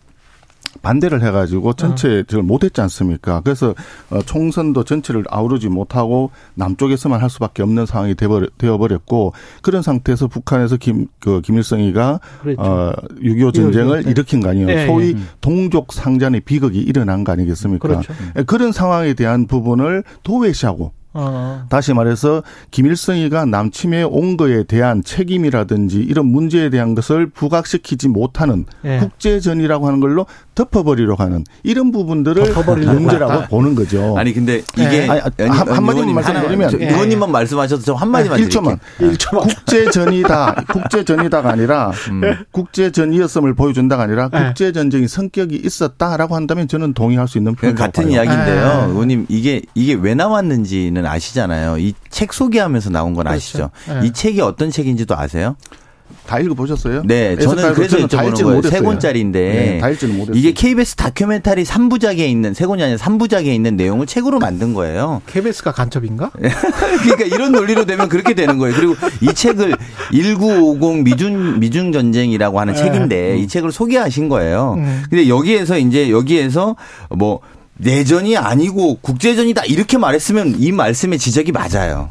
반대를 0.83 1.23
해가지고 1.23 1.75
전체 1.75 2.25
를 2.29 2.43
못했지 2.43 2.81
않습니까? 2.81 3.41
그래서 3.41 3.75
어, 4.11 4.21
총선도 4.23 4.85
전체를 4.85 5.25
아우르지 5.29 5.69
못하고 5.69 6.31
남쪽에서만 6.55 7.21
할 7.21 7.31
수밖에 7.31 7.63
없는 7.63 7.87
상황이 7.87 8.15
되어버렸고 8.15 9.33
그런 9.63 9.83
상태에서 9.83 10.27
북한에서 10.27 10.77
김, 10.77 11.07
그 11.21 11.41
김일성이가 11.41 12.21
그렇죠. 12.43 12.61
어, 12.61 12.93
6.25 13.21 13.55
전쟁을 13.55 14.05
네. 14.05 14.11
일으킨 14.11 14.41
거 14.41 14.51
아니에요. 14.51 14.69
예, 14.69 14.87
소위 14.87 15.11
예. 15.11 15.17
동족 15.41 15.93
상잔의 15.93 16.41
비극이 16.41 16.79
일어난 16.79 17.25
거 17.25 17.33
아니겠습니까? 17.33 17.87
그렇죠. 17.87 18.13
예, 18.39 18.43
그런 18.43 18.73
상황에 18.73 19.15
대한 19.15 19.47
부분을 19.47 20.05
도외시하고 20.23 20.93
어, 21.19 21.65
다시 21.71 21.95
말해서 21.95 22.43
김일성이가 22.71 23.47
남침해 23.47 24.03
온 24.03 24.37
거에 24.37 24.65
대한 24.65 25.03
책임이라든지 25.03 25.99
이런 25.99 26.27
문제에 26.27 26.69
대한 26.69 26.95
것을 26.95 27.31
부각시키지 27.31 28.09
못하는 28.09 28.67
예. 28.85 28.99
국제전이라고 28.99 29.87
하는 29.87 30.01
걸로 30.01 30.27
덮어버리려고 30.57 31.23
하는 31.23 31.45
이런 31.63 31.93
부분들을 31.93 32.53
문제라고. 32.53 33.47
보는 33.49 33.77
거죠. 33.77 34.17
아니 34.19 34.33
근데 34.33 34.63
이게 34.77 34.89
네. 35.07 35.09
아니, 35.09 35.21
아니, 35.21 35.49
한- 35.51 35.69
한마디만 35.69 36.15
말씀드리면 36.15 36.71
저- 36.71 36.81
예. 36.81 36.89
의원님만 36.89 37.31
말씀하셔서 37.31 37.83
저 37.85 37.95
한마디만 37.95 38.41
일 38.41 38.49
1초만. 38.49 38.79
드릴게요. 38.99 39.41
국제전이다. 39.41 40.65
국제전이다가 40.73 41.51
아니라 41.51 41.93
음. 42.11 42.23
국제전이었음을 42.53 43.55
보여준다가 43.55 44.05
아니라 44.05 44.31
예. 44.35 44.39
국제전적인 44.47 45.07
성격이 45.07 45.61
있었다라고 45.65 46.35
한다면 46.35 46.67
저는 46.67 46.95
동의할 46.95 47.29
수 47.29 47.39
있는 47.39 47.55
표현이라고 47.55 47.87
같은 47.93 48.05
봐요. 48.05 48.15
이야기인데요. 48.15 48.65
아. 48.67 48.85
의원님 48.87 49.27
이게 49.29 49.63
이게 49.75 49.95
왜 49.95 50.15
나왔는지는 50.15 51.07
아시잖아요. 51.07 51.79
이 51.79 51.95
책 52.11 52.33
소개하면서 52.33 52.89
나온 52.89 53.13
건 53.13 53.27
아시죠? 53.27 53.71
그렇죠. 53.85 54.03
예. 54.03 54.07
이 54.09 54.13
책이 54.13 54.41
어떤 54.41 54.71
책인지도 54.71 55.15
아세요? 55.19 55.57
다 56.27 56.39
읽어보셨어요? 56.41 57.03
네, 57.05 57.37
저는 57.37 57.73
그래서 57.75 57.99
여쭤보는 57.99 58.43
거예요. 58.43 58.63
세. 58.63 58.81
권짜리인데 58.81 59.41
네, 59.41 59.79
다 59.79 59.89
읽지는 59.91 60.17
못했어요. 60.17 60.39
이게 60.39 60.53
KBS 60.53 60.97
다큐멘터리 60.97 61.65
3부작에 61.65 62.19
있는 62.19 62.53
세 62.53 62.67
권이 62.67 62.83
아니라 62.83 62.99
3부작에 62.99 63.47
있는 63.47 63.77
내용을 63.77 64.07
책으로 64.07 64.39
만든 64.39 64.75
거예요. 64.75 65.23
KBS가 65.27 65.73
간첩인가? 65.73 66.31
그러니까 66.37 67.25
이런 67.25 67.53
논리로 67.53 67.85
되면 67.87 68.09
그렇게 68.09 68.35
되는 68.35 68.59
거예요. 68.59 68.75
그리고 68.77 68.95
이 69.21 69.33
책을 69.33 69.77
1950 70.13 71.05
미중 71.05 71.61
미중 71.61 71.93
전쟁이라고 71.93 72.61
하는 72.61 72.75
네. 72.75 72.81
책인데 72.81 73.39
이 73.39 73.49
책을 73.49 73.73
소개하신 73.73 74.29
거예요. 74.29 74.75
음. 74.79 75.03
근데 75.09 75.29
여기에서 75.29 75.79
이제 75.79 76.11
여기에서 76.11 76.77
뭐 77.11 77.41
내전이 77.79 78.37
아니고 78.37 78.99
국제전이다 79.01 79.65
이렇게 79.67 79.99
말했으면 79.99 80.57
이 80.59 80.73
말씀의 80.73 81.19
지적이 81.19 81.53
맞아요. 81.53 82.11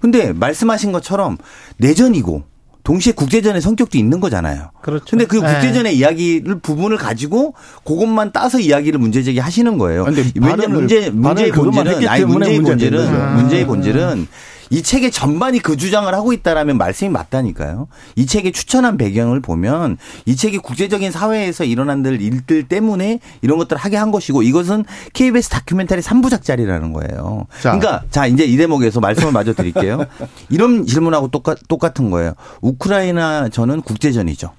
근데 0.00 0.32
말씀하신 0.32 0.92
것처럼 0.92 1.38
내전이고 1.78 2.42
동시에 2.86 3.12
국제전의 3.14 3.60
성격도 3.60 3.98
있는 3.98 4.20
거잖아요. 4.20 4.70
그렇죠. 4.80 5.06
근데 5.10 5.24
그 5.24 5.38
네. 5.38 5.52
국제전의 5.52 5.96
이야기를 5.98 6.60
부분을 6.60 6.96
가지고 6.96 7.54
그것만 7.84 8.30
따서 8.30 8.60
이야기를 8.60 9.00
문제 9.00 9.24
제기하시는 9.24 9.76
거예요. 9.76 10.04
근데 10.04 10.22
왜냐 10.40 10.54
발언을- 10.54 10.68
문제 10.68 11.10
문제의 11.10 11.50
본질은 11.50 12.08
아니 12.08 12.24
문제의 12.24 12.60
본질은. 12.60 13.34
문제의 13.36 13.64
아. 13.64 13.66
본질은 13.66 14.28
이 14.70 14.82
책의 14.82 15.10
전반이 15.10 15.60
그 15.60 15.76
주장을 15.76 16.12
하고 16.12 16.32
있다라면 16.32 16.78
말씀이 16.78 17.10
맞다니까요. 17.10 17.88
이 18.16 18.26
책의 18.26 18.52
추천한 18.52 18.96
배경을 18.96 19.40
보면 19.40 19.98
이 20.24 20.36
책이 20.36 20.58
국제적인 20.58 21.10
사회에서 21.10 21.64
일어난 21.64 22.04
일들 22.04 22.68
때문에 22.68 23.20
이런 23.42 23.58
것들을 23.58 23.78
하게 23.78 23.96
한 23.96 24.10
것이고 24.10 24.42
이것은 24.42 24.84
KBS 25.12 25.48
다큐멘터리 25.50 26.02
3부작짜리라는 26.02 26.92
거예요. 26.92 27.46
자. 27.62 27.78
그러니까 27.78 28.04
자 28.10 28.26
이제 28.26 28.44
이 28.44 28.56
대목에서 28.56 29.00
말씀을 29.00 29.32
마저 29.32 29.54
드릴게요. 29.54 30.06
이런 30.50 30.86
질문하고 30.86 31.28
똑같, 31.28 31.58
똑같은 31.68 32.10
거예요. 32.10 32.34
우크라이나 32.60 33.48
전은 33.48 33.82
국제전이죠. 33.82 34.52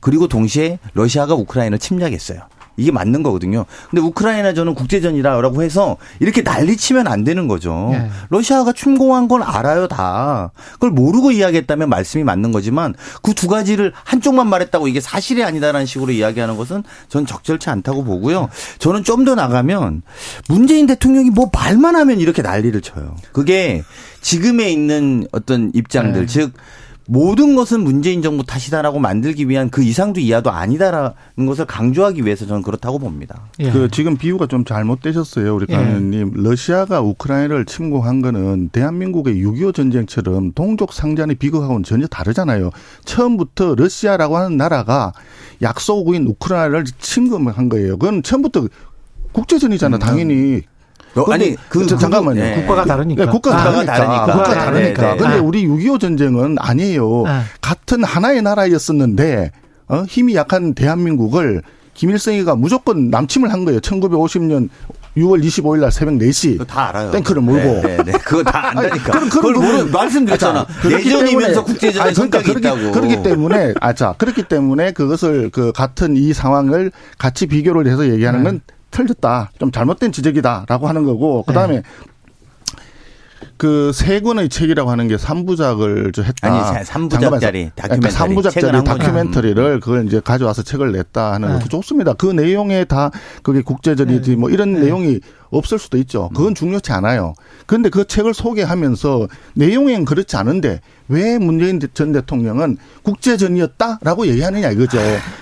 그리고 0.00 0.28
동시에 0.28 0.78
러시아가 0.94 1.34
우크라이나를 1.34 1.78
침략했어요. 1.78 2.40
이게 2.76 2.90
맞는 2.92 3.22
거거든요. 3.22 3.66
근데 3.90 4.00
우크라이나전은 4.02 4.74
국제전이라고 4.74 5.62
해서 5.62 5.96
이렇게 6.20 6.42
난리치면 6.42 7.08
안 7.08 7.24
되는 7.24 7.48
거죠. 7.48 7.90
예. 7.92 8.10
러시아가 8.30 8.72
침공한 8.72 9.28
건 9.28 9.42
알아요, 9.42 9.86
다. 9.88 10.50
그걸 10.74 10.90
모르고 10.90 11.32
이야기했다면 11.32 11.88
말씀이 11.88 12.24
맞는 12.24 12.52
거지만 12.52 12.94
그 13.22 13.34
두 13.40 13.48
가지를 13.48 13.92
한쪽만 14.04 14.48
말했다고 14.48 14.86
이게 14.86 15.00
사실이 15.00 15.42
아니다라는 15.44 15.86
식으로 15.86 16.12
이야기하는 16.12 16.58
것은 16.58 16.82
전 17.08 17.24
적절치 17.24 17.70
않다고 17.70 18.04
보고요. 18.04 18.50
저는 18.78 19.02
좀 19.04 19.20
더 19.24 19.34
나가면 19.34 20.00
문재인 20.48 20.86
대통령이 20.86 21.28
뭐 21.30 21.50
말만 21.52 21.94
하면 21.94 22.20
이렇게 22.20 22.40
난리를 22.42 22.80
쳐요. 22.80 23.16
그게 23.32 23.82
지금에 24.22 24.70
있는 24.70 25.26
어떤 25.32 25.70
입장들, 25.74 26.22
네. 26.22 26.26
즉 26.26 26.52
모든 27.12 27.56
것은 27.56 27.80
문재인 27.80 28.22
정부 28.22 28.44
탓이다라고 28.44 29.00
만들기 29.00 29.48
위한 29.48 29.68
그 29.68 29.82
이상도 29.82 30.20
이하도 30.20 30.52
아니다라는 30.52 31.44
것을 31.44 31.64
강조하기 31.64 32.24
위해서 32.24 32.46
저는 32.46 32.62
그렇다고 32.62 33.00
봅니다. 33.00 33.48
예. 33.58 33.68
그 33.72 33.88
지금 33.90 34.16
비유가 34.16 34.46
좀 34.46 34.64
잘못되셨어요, 34.64 35.56
우리 35.56 35.66
예. 35.70 35.74
강의님. 35.74 36.34
러시아가 36.36 37.00
우크라이나를 37.00 37.64
침공한 37.64 38.22
거는 38.22 38.68
대한민국의 38.68 39.42
6.25 39.42 39.74
전쟁처럼 39.74 40.52
동족 40.52 40.92
상잔의 40.92 41.34
비극하고는 41.34 41.82
전혀 41.82 42.06
다르잖아요. 42.06 42.70
처음부터 43.04 43.74
러시아라고 43.74 44.36
하는 44.36 44.56
나라가 44.56 45.12
약소국인 45.62 46.28
우크라이나를 46.28 46.84
침공한 47.00 47.68
거예요. 47.68 47.98
그건 47.98 48.22
처음부터 48.22 48.68
국제전이잖아, 49.32 49.98
당연히. 49.98 50.62
어, 51.16 51.32
아니 51.32 51.56
그 51.68 51.86
저, 51.86 51.96
잠깐만요. 51.96 52.40
네. 52.40 52.54
국가가 52.54 52.84
다르니까. 52.84 53.24
네, 53.24 53.30
국가가 53.30 53.56
아, 53.56 53.64
다르니까. 53.64 53.92
다르니까. 53.92 54.26
국가가 54.26 54.48
네, 54.48 54.54
다르니까. 54.54 55.02
네, 55.02 55.10
네. 55.12 55.16
근데 55.16 55.34
아. 55.36 55.42
우리 55.42 55.66
6.25 55.66 56.00
전쟁은 56.00 56.56
아니에요. 56.58 57.24
아. 57.26 57.44
같은 57.60 58.04
하나의 58.04 58.42
나라였었는데 58.42 59.50
어? 59.88 60.04
힘이 60.08 60.36
약한 60.36 60.74
대한민국을 60.74 61.62
김일성이가 61.94 62.54
무조건 62.54 63.10
남침을 63.10 63.52
한 63.52 63.64
거예요. 63.64 63.80
1950년 63.80 64.68
6월 65.16 65.44
25일 65.44 65.80
날 65.80 65.90
새벽 65.90 66.14
4시. 66.14 66.52
그거 66.52 66.64
다 66.64 66.88
알아요. 66.88 67.10
탱크를 67.10 67.42
몰고. 67.42 67.62
네, 67.62 67.82
네, 67.82 68.02
네. 68.04 68.12
그거 68.12 68.42
다 68.44 68.68
안다니까. 68.68 69.10
그럼 69.10 69.28
그걸 69.28 69.54
그런 69.54 69.76
모르 69.76 69.90
말씀드렸잖아. 69.90 70.60
아, 70.60 70.66
국제전의 71.64 72.00
아니, 72.00 72.14
그러니까 72.14 72.42
그렇기, 72.42 72.60
있다고. 72.60 72.92
그렇기 72.92 73.22
때문에 73.22 73.74
아, 73.80 73.92
자, 73.92 74.14
그렇기 74.16 74.44
때문에 74.44 74.92
그것을 74.92 75.50
그 75.50 75.72
같은 75.72 76.16
이 76.16 76.32
상황을 76.32 76.92
같이 77.18 77.46
비교를 77.46 77.90
해서 77.90 78.08
얘기하는 78.08 78.44
건 78.44 78.60
틀렸다. 78.90 79.50
좀 79.58 79.70
잘못된 79.70 80.12
지적이다라고 80.12 80.88
하는 80.88 81.04
거고 81.04 81.42
그다음에 81.44 81.82
그세 83.56 84.20
권의 84.20 84.48
책이라고 84.48 84.90
하는 84.90 85.06
게 85.06 85.16
3부작을 85.16 86.14
저 86.14 86.22
했다. 86.22 86.72
아니, 86.72 86.84
삼 86.84 87.08
부작짜리 87.10 87.70
다큐멘터리. 87.76 88.12
책은 88.12 88.36
3부작짜리 88.42 88.72
한 88.72 88.84
거죠. 88.84 88.98
다큐멘터리를 88.98 89.80
그걸 89.80 90.06
이제 90.06 90.20
가져와서 90.20 90.62
책을 90.62 90.92
냈다 90.92 91.32
하는 91.32 91.48
네. 91.48 91.54
것도 91.54 91.68
좋습니다. 91.68 92.14
그 92.14 92.26
내용에 92.26 92.84
다 92.84 93.10
그게 93.42 93.60
국제전이지 93.60 94.36
뭐 94.36 94.48
이런 94.48 94.72
네. 94.72 94.80
내용이 94.80 95.20
없을 95.50 95.78
수도 95.78 95.98
있죠. 95.98 96.30
그건 96.34 96.54
중요치 96.54 96.92
않아요. 96.92 97.34
그런데 97.66 97.88
그 97.88 98.06
책을 98.06 98.34
소개하면서 98.34 99.28
내용엔 99.54 100.04
그렇지 100.04 100.36
않은데 100.36 100.80
왜 101.08 101.38
문재인 101.38 101.80
전 101.92 102.12
대통령은 102.12 102.76
국제전이었다라고 103.02 104.26
얘기하느냐 104.28 104.70
이거죠. 104.70 104.98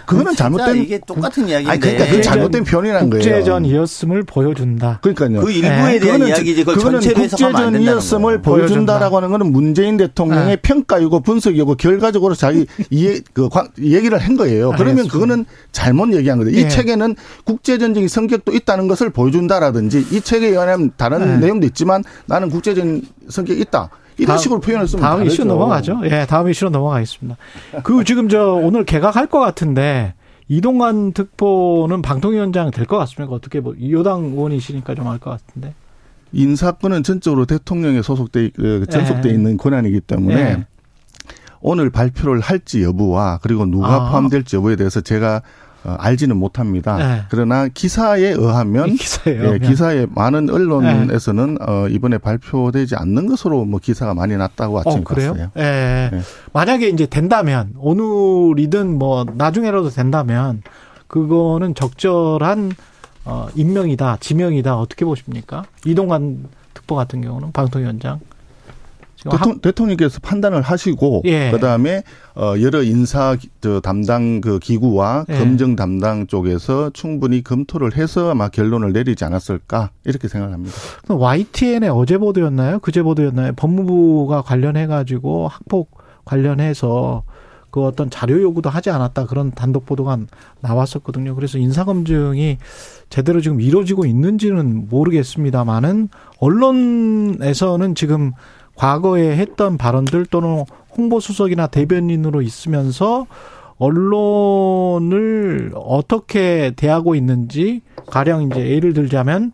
그거는 0.06 0.34
잘못된 0.34 0.76
이게 0.78 0.98
똑같은 1.06 1.46
이야기인데. 1.48 1.70
아니 1.70 1.80
그러니까 1.80 2.06
그 2.06 2.22
잘못된 2.22 2.64
표현이란 2.64 3.10
거예요. 3.10 3.22
국제전이었음을 3.22 4.22
보여준다. 4.24 5.00
그러니까요. 5.02 5.40
그 5.42 5.50
일부에 5.50 5.92
네. 5.92 5.98
대한 5.98 6.26
이야기지 6.26 6.64
그걸 6.64 6.76
그거는 6.76 7.00
국제전이었음을 7.00 8.42
거예요. 8.42 8.42
보여준다라고 8.42 9.16
하는 9.18 9.30
거는 9.30 9.52
문재인 9.52 9.96
대통령의 9.96 10.46
네. 10.46 10.56
평가이고 10.56 11.20
분석이고 11.20 11.74
결과적으로 11.76 12.34
자기 12.34 12.66
이해 12.90 13.20
그 13.32 13.48
관- 13.48 13.68
얘기를 13.78 14.18
한 14.18 14.36
거예요. 14.36 14.70
그러면 14.70 14.88
알겠습니다. 14.98 15.12
그거는 15.12 15.44
잘못 15.72 16.12
얘기한 16.14 16.38
거죠. 16.38 16.50
이 16.50 16.62
예. 16.62 16.68
책에는 16.68 17.14
국제전적인 17.44 18.08
성격도 18.08 18.52
있다는 18.52 18.88
것을 18.88 19.10
보여준다라든지 19.10 19.97
이 20.00 20.20
책에 20.20 20.48
의하면 20.48 20.90
다른 20.96 21.18
네. 21.20 21.36
내용도 21.38 21.66
있지만 21.66 22.02
나는 22.26 22.50
국제전 22.50 23.02
성격이 23.28 23.60
있다. 23.62 23.90
이런 24.16 24.28
다음- 24.34 24.38
식으로 24.38 24.60
표현했으면 24.60 25.02
다음 25.02 25.18
다르죠. 25.18 25.32
이슈 25.34 25.44
넘어가죠. 25.44 26.00
예, 26.04 26.26
다음 26.28 26.48
이슈로 26.48 26.70
넘어가겠습니다. 26.70 27.36
그 27.84 28.02
지금 28.04 28.28
저 28.28 28.52
오늘 28.54 28.84
개각할 28.84 29.26
것 29.28 29.38
같은데 29.38 30.14
이동관 30.48 31.12
특보는 31.12 32.02
방통위원장 32.02 32.70
될 32.70 32.86
것 32.86 32.96
같습니까? 32.98 33.34
어떻게 33.34 33.60
뭐 33.60 33.74
여당 33.92 34.24
의원이시니까 34.24 34.94
좀 34.94 35.06
알 35.06 35.18
것 35.18 35.30
같은데. 35.30 35.74
인사권은 36.32 37.04
전적으로 37.04 37.46
대통령에 37.46 38.02
소속돼 38.02 38.50
그 38.56 38.86
전속돼 38.90 39.30
예. 39.30 39.34
있는 39.34 39.56
권한이기 39.56 40.00
때문에 40.00 40.34
예. 40.34 40.66
오늘 41.60 41.90
발표를 41.90 42.40
할지 42.40 42.82
여부와 42.82 43.38
그리고 43.42 43.66
누가 43.66 43.94
아. 43.94 44.10
포함될지 44.10 44.56
여부에 44.56 44.76
대해서 44.76 45.00
제가 45.00 45.36
어, 45.36 45.40
알지는 45.98 46.36
못합니다. 46.36 46.96
네. 46.96 47.22
그러나 47.28 47.68
기사에 47.68 48.28
의하면 48.28 48.88
이 48.88 48.96
기사예요. 48.96 49.54
예, 49.54 49.58
기사에 49.58 50.06
많은 50.14 50.50
언론에서는 50.50 51.58
어, 51.60 51.88
이번에 51.88 52.18
발표되지 52.18 52.96
않는 52.96 53.26
것으로 53.26 53.64
뭐 53.64 53.80
기사가 53.80 54.14
많이 54.14 54.36
났다고 54.36 54.80
아침에 54.80 55.00
어, 55.00 55.04
그래요? 55.04 55.32
봤어요. 55.32 55.50
예. 55.56 56.10
네. 56.12 56.20
만약에 56.52 56.88
이제 56.88 57.06
된다면 57.06 57.74
오늘이든 57.78 58.98
뭐 58.98 59.24
나중에라도 59.24 59.90
된다면 59.90 60.62
그거는 61.06 61.74
적절한 61.74 62.72
어 63.24 63.48
임명이다, 63.54 64.18
지명이다 64.20 64.76
어떻게 64.76 65.04
보십니까? 65.04 65.64
이동관 65.84 66.46
특보 66.74 66.94
같은 66.94 67.20
경우는 67.20 67.52
방통위원장 67.52 68.20
대통, 69.24 69.60
대통령 69.60 69.96
께서 69.96 70.20
판단을 70.20 70.62
하시고 70.62 71.22
예. 71.24 71.50
그다음에 71.50 72.02
어 72.36 72.54
여러 72.60 72.82
인사 72.82 73.36
담당 73.82 74.40
그 74.40 74.58
기구와 74.58 75.26
예. 75.28 75.38
검증 75.38 75.76
담당 75.76 76.26
쪽에서 76.26 76.90
충분히 76.90 77.42
검토를 77.42 77.96
해서 77.96 78.30
아마 78.30 78.48
결론을 78.48 78.92
내리지 78.92 79.24
않았을까 79.24 79.90
이렇게 80.04 80.28
생각합니다. 80.28 80.74
YTN의 81.08 81.90
어제 81.90 82.18
보도였나요? 82.18 82.78
그제 82.78 83.02
보도였나요? 83.02 83.52
법무부가 83.56 84.42
관련해 84.42 84.86
가지고 84.86 85.48
학폭 85.48 85.98
관련해서 86.24 87.24
그 87.70 87.84
어떤 87.84 88.08
자료 88.08 88.40
요구도 88.40 88.70
하지 88.70 88.90
않았다 88.90 89.26
그런 89.26 89.50
단독 89.52 89.84
보도가 89.84 90.18
나왔었거든요. 90.60 91.34
그래서 91.34 91.58
인사 91.58 91.84
검증이 91.84 92.58
제대로 93.10 93.40
지금 93.40 93.60
이루어지고 93.60 94.06
있는지는 94.06 94.88
모르겠습니다만은 94.88 96.08
언론에서는 96.40 97.94
지금 97.94 98.32
과거에 98.78 99.36
했던 99.36 99.76
발언들 99.76 100.26
또는 100.26 100.64
홍보 100.96 101.18
수석이나 101.18 101.66
대변인으로 101.66 102.42
있으면서 102.42 103.26
언론을 103.78 105.72
어떻게 105.74 106.72
대하고 106.76 107.16
있는지 107.16 107.82
가령 108.06 108.44
이제 108.44 108.70
예를 108.70 108.92
들자면 108.92 109.52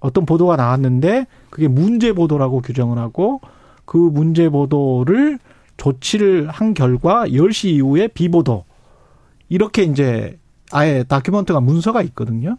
어떤 0.00 0.26
보도가 0.26 0.56
나왔는데 0.56 1.26
그게 1.48 1.68
문제 1.68 2.12
보도라고 2.12 2.60
규정을 2.60 2.98
하고 2.98 3.40
그 3.86 3.96
문제 3.96 4.50
보도를 4.50 5.38
조치를 5.78 6.48
한 6.48 6.74
결과 6.74 7.26
10시 7.26 7.70
이후에 7.70 8.08
비보도 8.08 8.64
이렇게 9.48 9.84
이제 9.84 10.38
아예 10.70 11.02
다큐멘터가 11.02 11.60
문서가 11.60 12.02
있거든요. 12.02 12.58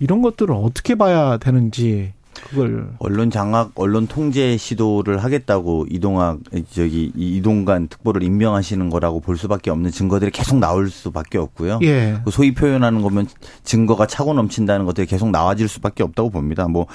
이런 0.00 0.20
것들을 0.20 0.54
어떻게 0.54 0.96
봐야 0.96 1.38
되는지 1.38 2.12
그걸 2.34 2.90
언론 2.98 3.30
장악, 3.30 3.72
언론 3.74 4.06
통제 4.06 4.56
시도를 4.56 5.18
하겠다고 5.18 5.86
이동학 5.90 6.38
저기 6.70 7.12
이 7.14 7.36
이동관 7.36 7.88
특보를 7.88 8.22
임명하시는 8.22 8.90
거라고 8.90 9.20
볼 9.20 9.36
수밖에 9.36 9.70
없는 9.70 9.90
증거들이 9.90 10.30
계속 10.30 10.58
나올 10.58 10.90
수밖에 10.90 11.38
없고요. 11.38 11.80
예. 11.82 12.20
그 12.24 12.30
소위 12.30 12.54
표현하는 12.54 13.02
거면 13.02 13.26
증거가 13.62 14.06
차고 14.06 14.34
넘친다는 14.34 14.86
것들이 14.86 15.06
계속 15.06 15.30
나와질 15.30 15.68
수밖에 15.68 16.02
없다고 16.02 16.30
봅니다. 16.30 16.68
뭐 16.68 16.86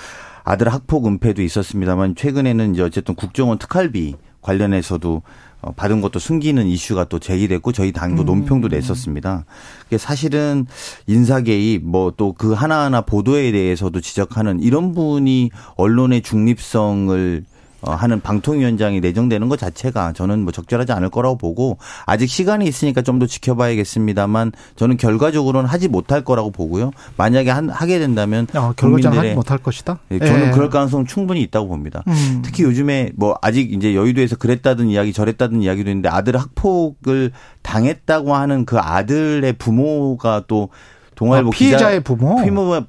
아들 0.43 0.69
학폭 0.69 1.07
은폐도 1.07 1.41
있었습니다만 1.41 2.15
최근에는 2.15 2.73
이제 2.73 2.81
어쨌든 2.81 3.15
국정원 3.15 3.57
특활비 3.57 4.15
관련해서도 4.41 5.15
어, 5.15 5.54
받은 5.75 6.01
것도 6.01 6.19
숨기는 6.19 6.65
이슈가 6.67 7.05
또 7.05 7.19
제기됐고 7.19 7.71
저희 7.71 7.91
당도 7.91 8.23
음. 8.23 8.25
논평도 8.25 8.67
냈었습니다. 8.69 9.45
그게 9.83 9.97
사실은 9.97 10.65
인사 11.07 11.41
개입 11.41 11.83
뭐 11.83 12.11
또 12.11 12.33
그 12.33 12.53
하나하나 12.53 13.01
보도에 13.01 13.51
대해서도 13.51 14.01
지적하는 14.01 14.59
이런 14.59 14.93
분이 14.93 15.51
언론의 15.75 16.21
중립성을 16.21 17.43
어, 17.45 17.54
하는 17.81 18.21
방통위원장이 18.21 18.99
내정되는 18.99 19.49
것 19.49 19.57
자체가 19.59 20.13
저는 20.13 20.41
뭐 20.43 20.51
적절하지 20.51 20.91
않을 20.91 21.09
거라고 21.09 21.37
보고 21.37 21.77
아직 22.05 22.27
시간이 22.27 22.65
있으니까 22.65 23.01
좀 23.01 23.15
더 23.15 23.25
지켜봐야겠습니다만 23.27 24.51
저는 24.75 24.97
결과적으로는 24.97 25.69
하지 25.69 25.87
못할 25.87 26.23
거라고 26.25 26.51
보고요. 26.51 26.91
만약에 27.15 27.49
한, 27.49 27.69
하게 27.69 27.97
된다면 27.97 28.45
어, 28.53 28.73
결과장 28.75 29.17
하지 29.17 29.33
못할 29.33 29.57
것이다. 29.57 29.99
예, 30.11 30.19
저는 30.19 30.47
예. 30.47 30.51
그럴 30.51 30.69
가능성 30.69 31.05
충분히 31.05 31.41
있다고 31.43 31.69
봅니다. 31.69 32.03
음. 32.07 32.41
특히 32.43 32.63
요즘에 32.63 33.11
뭐 33.15 33.35
아직 33.41 33.71
이제 33.73 33.95
여의도에서 33.95 34.35
그랬다든 34.35 34.89
이야기 34.89 35.13
저랬다든 35.13 35.61
이야기도 35.61 35.89
있는데 35.89 36.09
아들 36.09 36.35
학폭을 36.37 37.31
당했다고 37.61 38.35
하는 38.35 38.65
그 38.65 38.77
아들의 38.79 39.53
부모가 39.53 40.43
또 40.47 40.69
동아일보 41.15 41.49
아, 41.49 41.51
피해자의 41.51 41.99
기자, 41.99 42.03
부모. 42.03 42.35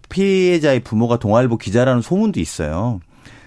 피해자의 0.09 0.81
부모가 0.81 1.19
동아일보 1.19 1.59
기자라는 1.59 2.03
소문도 2.03 2.41
있어요. 2.41 3.01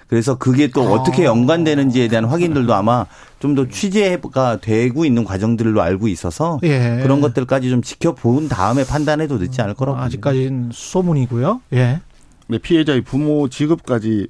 그래서 0.10 0.38
그게 0.38 0.68
또 0.68 0.82
아. 0.82 0.92
어떻게 0.94 1.24
연관되는지에 1.26 2.08
대한 2.08 2.26
확인들도 2.26 2.74
아마 2.74 3.06
좀 3.40 3.56
더 3.56 3.68
취재가 3.70 4.58
되고 4.60 5.06
있는 5.06 5.24
과정들로 5.24 5.82
알고 5.82 6.08
있어서 6.10 6.60
예. 6.64 7.00
그런 7.02 7.22
것들까지 7.22 7.70
좀 7.70 7.82
지켜본 7.82 8.50
다음에 8.50 8.86
판단해도 8.86 9.38
늦지 9.38 9.62
않을 9.62 9.76
거라고. 9.76 9.98
아직까지는 10.00 10.72
소문이고요. 10.74 11.62
예. 11.74 12.02
근데 12.48 12.60
피해자의 12.60 13.02
부모 13.02 13.48
직업까지 13.48 14.28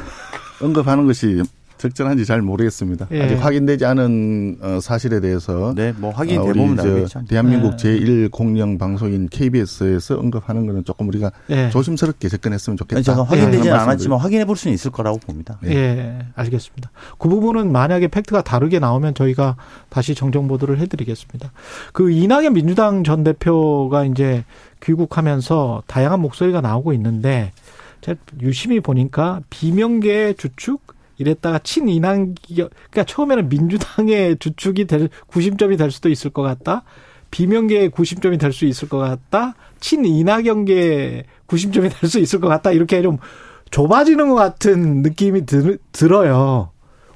언급하는 0.62 1.06
것이 1.06 1.42
적절한지 1.78 2.24
잘 2.24 2.42
모르겠습니다. 2.42 3.08
예. 3.12 3.22
아직 3.22 3.34
확인되지 3.36 3.84
않은 3.84 4.58
어, 4.60 4.78
사실에 4.80 5.20
대해서 5.20 5.74
네, 5.76 5.92
뭐 5.96 6.10
확인 6.10 6.38
어, 6.40 6.44
우리 6.44 6.54
대부분 6.54 6.76
저 6.76 6.84
나오겠죠. 6.86 7.24
대한민국 7.28 7.76
네. 7.76 7.98
제1 7.98 8.30
공영 8.30 8.78
방송인 8.78 9.28
KBS에서 9.28 10.18
언급하는 10.18 10.66
거는 10.66 10.84
조금 10.84 11.08
우리가 11.08 11.32
예. 11.50 11.70
조심스럽게 11.70 12.28
접근했으면 12.28 12.76
좋겠다. 12.76 12.96
아니, 12.96 13.04
제가 13.04 13.22
확인되지는 13.24 13.72
않았지만 13.72 14.18
확인해 14.18 14.44
볼 14.44 14.56
수는 14.56 14.74
있을 14.74 14.90
거라고 14.90 15.18
봅니다. 15.18 15.58
예, 15.64 16.18
알겠습니다. 16.34 16.90
그 17.18 17.28
부분은 17.28 17.70
만약에 17.70 18.08
팩트가 18.08 18.42
다르게 18.42 18.78
나오면 18.78 19.14
저희가 19.14 19.56
다시 19.88 20.14
정정 20.14 20.48
보도를 20.48 20.78
해드리겠습니다. 20.78 21.52
그 21.92 22.10
이낙연 22.10 22.54
민주당 22.54 23.04
전 23.04 23.24
대표가 23.24 24.04
이제 24.04 24.44
귀국하면서 24.82 25.82
다양한 25.86 26.20
목소리가 26.20 26.60
나오고 26.60 26.92
있는데 26.94 27.52
제가 28.00 28.18
유심히 28.40 28.80
보니까 28.80 29.40
비명계 29.50 30.34
주축 30.34 30.95
이랬다가 31.18 31.58
친이낙연 31.60 32.34
그러니까 32.44 33.04
처음에는 33.06 33.48
민주당의 33.48 34.36
주축이 34.38 34.86
될 34.86 35.08
구심점이 35.26 35.76
될 35.76 35.90
수도 35.90 36.08
있을 36.08 36.30
것 36.30 36.42
같다. 36.42 36.82
비명계의 37.30 37.90
구심점이 37.90 38.38
될 38.38 38.52
수 38.52 38.66
있을 38.66 38.88
것 38.88 38.98
같다. 38.98 39.54
친이낙연계 39.80 41.24
구심점이 41.46 41.88
될 41.88 42.08
수 42.08 42.18
있을 42.18 42.40
것 42.40 42.48
같다. 42.48 42.70
이렇게 42.72 43.02
좀 43.02 43.18
좁아지는 43.70 44.28
것 44.28 44.34
같은 44.36 45.02
느낌이 45.02 45.44
들, 45.46 45.78
들어요. 45.92 46.70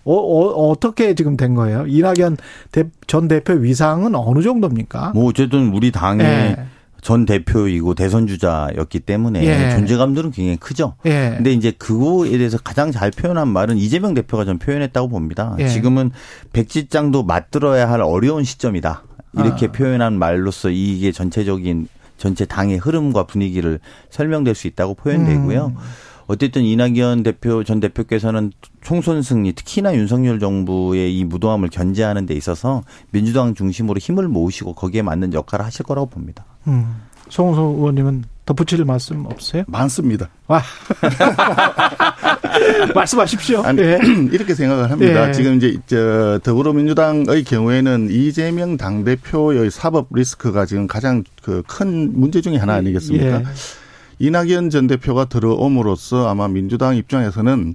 어, 0.04 0.14
어, 0.14 0.70
어떻게 0.70 1.14
지금 1.14 1.36
된 1.36 1.54
거예요? 1.54 1.84
이낙연 1.86 2.38
대, 2.72 2.84
전 3.06 3.28
대표 3.28 3.52
위상은 3.52 4.14
어느 4.14 4.42
정도입니까? 4.42 5.12
뭐 5.14 5.26
어쨌든 5.28 5.72
우리 5.72 5.92
당의 5.92 6.26
예. 6.26 6.56
전 7.02 7.24
대표이고 7.24 7.94
대선 7.94 8.26
주자였기 8.26 9.00
때문에 9.00 9.44
예. 9.44 9.70
존재감들은 9.76 10.30
굉장히 10.32 10.56
크죠. 10.56 10.94
예. 11.06 11.34
근데 11.36 11.52
이제 11.52 11.70
그거에 11.72 12.36
대해서 12.36 12.58
가장 12.58 12.92
잘 12.92 13.10
표현한 13.10 13.48
말은 13.48 13.76
이재명 13.78 14.14
대표가 14.14 14.44
전 14.44 14.58
표현했다고 14.58 15.08
봅니다. 15.08 15.56
예. 15.58 15.68
지금은 15.68 16.10
백지장도 16.52 17.22
맞들어야 17.22 17.90
할 17.90 18.00
어려운 18.00 18.44
시점이다. 18.44 19.04
이렇게 19.34 19.66
아. 19.66 19.72
표현한 19.72 20.18
말로써 20.18 20.70
이게 20.70 21.12
전체적인 21.12 21.88
전체 22.16 22.44
당의 22.44 22.76
흐름과 22.76 23.24
분위기를 23.24 23.80
설명될 24.10 24.54
수 24.54 24.66
있다고 24.66 24.94
표현되고요. 24.94 25.72
음. 25.74 25.76
어쨌든 26.26 26.62
이낙연 26.62 27.24
대표 27.24 27.64
전 27.64 27.80
대표께서는 27.80 28.52
총선 28.82 29.20
승리 29.20 29.52
특히나 29.52 29.96
윤석열 29.96 30.38
정부의 30.38 31.18
이 31.18 31.24
무도함을 31.24 31.70
견제하는 31.70 32.24
데 32.26 32.34
있어서 32.34 32.84
민주당 33.10 33.54
중심으로 33.54 33.98
힘을 33.98 34.28
모으시고 34.28 34.74
거기에 34.74 35.02
맞는 35.02 35.34
역할을 35.34 35.64
하실 35.64 35.84
거라고 35.84 36.08
봅니다. 36.08 36.44
음. 36.66 37.02
송소 37.28 37.76
의원님은 37.78 38.24
덧붙일 38.44 38.84
말씀 38.84 39.24
없으세요? 39.26 39.62
많습니다. 39.68 40.28
와. 40.48 40.60
말씀하십시오. 42.94 43.62
아니, 43.62 43.80
예. 43.82 43.98
이렇게 44.32 44.54
생각을 44.54 44.90
합니다. 44.90 45.28
예. 45.28 45.32
지금 45.32 45.56
이제 45.56 45.78
저 45.86 46.38
더불어민주당의 46.42 47.44
경우에는 47.44 48.08
이재명 48.10 48.76
당 48.76 49.04
대표의 49.04 49.70
사법 49.70 50.08
리스크가 50.12 50.66
지금 50.66 50.86
가장 50.86 51.24
그 51.42 51.62
큰 51.66 52.12
문제 52.18 52.40
중에 52.40 52.56
하나 52.56 52.74
아니겠습니까? 52.74 53.40
예. 53.40 53.44
이낙연 54.18 54.70
전 54.70 54.86
대표가 54.86 55.26
들어옴으로써 55.26 56.28
아마 56.28 56.48
민주당 56.48 56.96
입장에서는 56.96 57.74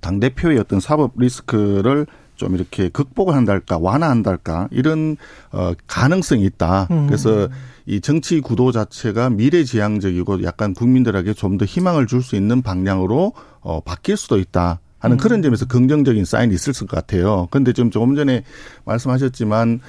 당 0.00 0.20
대표의 0.20 0.58
어떤 0.58 0.80
사법 0.80 1.12
리스크를 1.16 2.06
좀 2.40 2.54
이렇게 2.54 2.88
극복을 2.88 3.34
한달까 3.34 3.76
완화한달까 3.78 4.68
이런 4.70 5.18
어 5.52 5.72
가능성이 5.86 6.44
있다. 6.46 6.88
음. 6.90 7.06
그래서 7.06 7.48
이 7.84 8.00
정치 8.00 8.40
구도 8.40 8.72
자체가 8.72 9.28
미래지향적이고 9.28 10.42
약간 10.44 10.72
국민들에게 10.72 11.34
좀 11.34 11.58
더 11.58 11.66
희망을 11.66 12.06
줄 12.06 12.22
수 12.22 12.36
있는 12.36 12.62
방향으로 12.62 13.34
어 13.60 13.80
바뀔 13.80 14.16
수도 14.16 14.38
있다. 14.38 14.80
하는 15.00 15.16
그런 15.16 15.40
점에서 15.42 15.66
긍정적인 15.66 16.24
사인이 16.24 16.54
있을 16.54 16.72
것 16.72 16.88
같아요. 16.90 17.48
그런데 17.50 17.72
지금 17.72 17.90
조금 17.90 18.14
전에 18.16 18.44
말씀하셨지만 18.84 19.80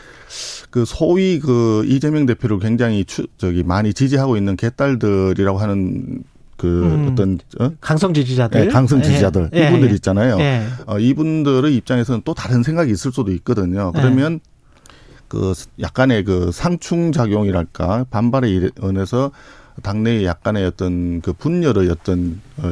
그 0.69 0.85
소위 0.85 1.39
그 1.39 1.83
이재명 1.85 2.25
대표를 2.25 2.59
굉장히 2.59 3.03
추, 3.05 3.27
저기 3.37 3.63
많이 3.63 3.93
지지하고 3.93 4.37
있는 4.37 4.55
개딸들이라고 4.55 5.57
하는 5.59 6.23
그 6.61 6.67
음. 6.67 7.09
어떤 7.11 7.39
어? 7.59 7.71
강성 7.81 8.13
지지자들. 8.13 8.61
네, 8.61 8.67
강성 8.67 9.01
지지자들 9.01 9.49
예. 9.55 9.67
이분들 9.67 9.89
예. 9.89 9.93
있잖아요. 9.95 10.39
예. 10.39 10.61
어, 10.85 10.99
이분들의 10.99 11.75
입장에서는 11.75 12.21
또 12.23 12.35
다른 12.35 12.61
생각이 12.61 12.91
있을 12.91 13.11
수도 13.11 13.31
있거든요. 13.31 13.91
그러면 13.93 14.39
그 15.27 15.55
약간의 15.79 16.23
그 16.23 16.51
상충 16.51 17.13
작용이랄까 17.13 18.05
반발에 18.11 18.69
의해서 18.75 19.31
당내에 19.81 20.23
약간의 20.23 20.63
어떤 20.67 21.21
그 21.21 21.33
분열의 21.33 21.89
어떤 21.89 22.39
어, 22.57 22.69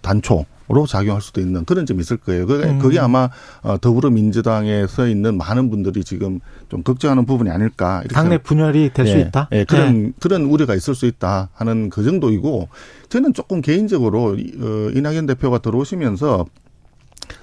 단초 0.00 0.46
로 0.68 0.84
작용할 0.86 1.22
수도 1.22 1.40
있는 1.40 1.64
그런 1.64 1.86
점이 1.86 2.00
있을 2.00 2.16
거예요. 2.16 2.46
그게, 2.46 2.64
음. 2.64 2.78
그게 2.80 2.98
아마 2.98 3.28
어, 3.62 3.78
더불어민주당에서 3.80 5.06
있는 5.06 5.36
많은 5.38 5.70
분들이 5.70 6.02
지금 6.02 6.40
좀 6.68 6.82
걱정하는 6.82 7.24
부분이 7.24 7.50
아닐까. 7.50 8.00
이렇게 8.00 8.14
당내 8.14 8.38
분열이 8.38 8.90
될수 8.92 9.16
예, 9.16 9.20
있다. 9.20 9.48
예, 9.52 9.64
그런 9.64 10.12
그런 10.18 10.42
우려가 10.42 10.74
있을 10.74 10.94
수 10.96 11.06
있다 11.06 11.50
하는 11.54 11.88
그 11.90 12.02
정도이고 12.02 12.68
저는 13.08 13.32
조금 13.34 13.60
개인적으로 13.60 14.34
이- 14.34 14.52
어, 14.60 14.90
이낙연 14.94 15.26
대표가 15.26 15.58
들어오시면서 15.58 16.46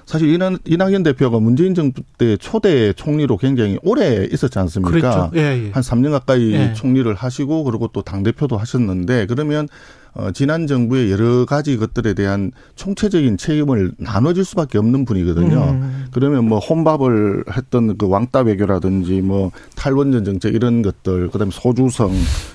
사실 0.06 0.28
이낙, 0.32 0.58
이낙연 0.66 1.02
대표가 1.02 1.38
문재인 1.40 1.74
정부 1.74 2.02
때 2.18 2.36
초대 2.36 2.92
총리로 2.92 3.36
굉장히 3.38 3.78
오래 3.82 4.26
있었지 4.30 4.58
않습니까? 4.58 4.90
그렇죠. 4.90 5.30
예, 5.34 5.66
예. 5.66 5.70
한 5.72 5.82
3년 5.82 6.10
가까이 6.10 6.52
예. 6.52 6.72
총리를 6.74 7.12
하시고 7.14 7.64
그리고 7.64 7.88
또 7.88 8.02
당 8.02 8.22
대표도 8.22 8.56
하셨는데 8.58 9.26
그러면 9.26 9.68
어, 10.14 10.30
지난 10.32 10.66
정부의 10.66 11.10
여러 11.10 11.44
가지 11.44 11.76
것들에 11.76 12.14
대한 12.14 12.52
총체적인 12.76 13.36
책임을 13.36 13.92
나눠질 13.98 14.44
수밖에 14.44 14.78
없는 14.78 15.04
분이거든요. 15.04 15.56
음. 15.70 16.06
그러면 16.12 16.46
뭐 16.46 16.58
혼밥을 16.60 17.44
했던 17.56 17.98
그 17.98 18.08
왕따 18.08 18.40
외교라든지 18.40 19.20
뭐 19.22 19.50
탈원전 19.74 20.24
정책 20.24 20.54
이런 20.54 20.82
것들, 20.82 21.30
그다음에 21.30 21.50
소주성, 21.52 22.12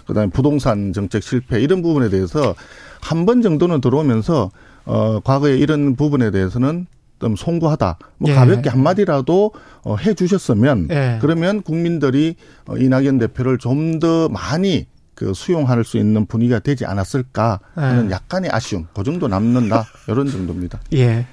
그다음에 0.08 0.30
부동산 0.32 0.94
정책 0.94 1.22
실패 1.24 1.60
이런 1.62 1.82
부분에 1.82 2.10
대해서 2.10 2.56
한 3.02 3.26
번 3.26 3.42
정도는 3.42 3.82
들어오면서 3.82 4.52
어 4.86 5.20
과거에 5.24 5.58
이런 5.58 5.96
부분에 5.96 6.32
대해서는 6.32 6.86
좀 7.20 7.36
송구하다. 7.36 7.98
뭐 8.18 8.30
예. 8.30 8.36
가볍게 8.36 8.70
한마디라도 8.70 9.52
어, 9.84 9.96
해 9.98 10.14
주셨으면 10.14 10.88
예. 10.92 11.18
그러면 11.22 11.62
국민들이 11.62 12.36
어, 12.66 12.78
이낙연 12.78 13.20
대표를 13.20 13.58
좀 13.58 14.00
더 14.00 14.30
많이 14.30 14.88
그 15.20 15.34
수용할 15.34 15.84
수 15.84 15.98
있는 15.98 16.26
분위기가 16.26 16.60
되지 16.60 16.86
않았을까 16.86 17.60
하는 17.76 18.06
예. 18.08 18.12
약간의 18.12 18.50
아쉬움. 18.54 18.88
그 18.96 19.04
정도 19.04 19.28
남는다. 19.28 19.86
이런 20.08 20.28
정도입니다. 20.32 20.80
예. 20.96 21.28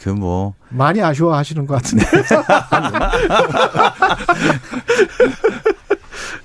그 0.00 0.10
뭐 0.10 0.54
많이 0.68 1.00
아쉬워하시는 1.02 1.66
것 1.66 1.74
같은데. 1.76 2.04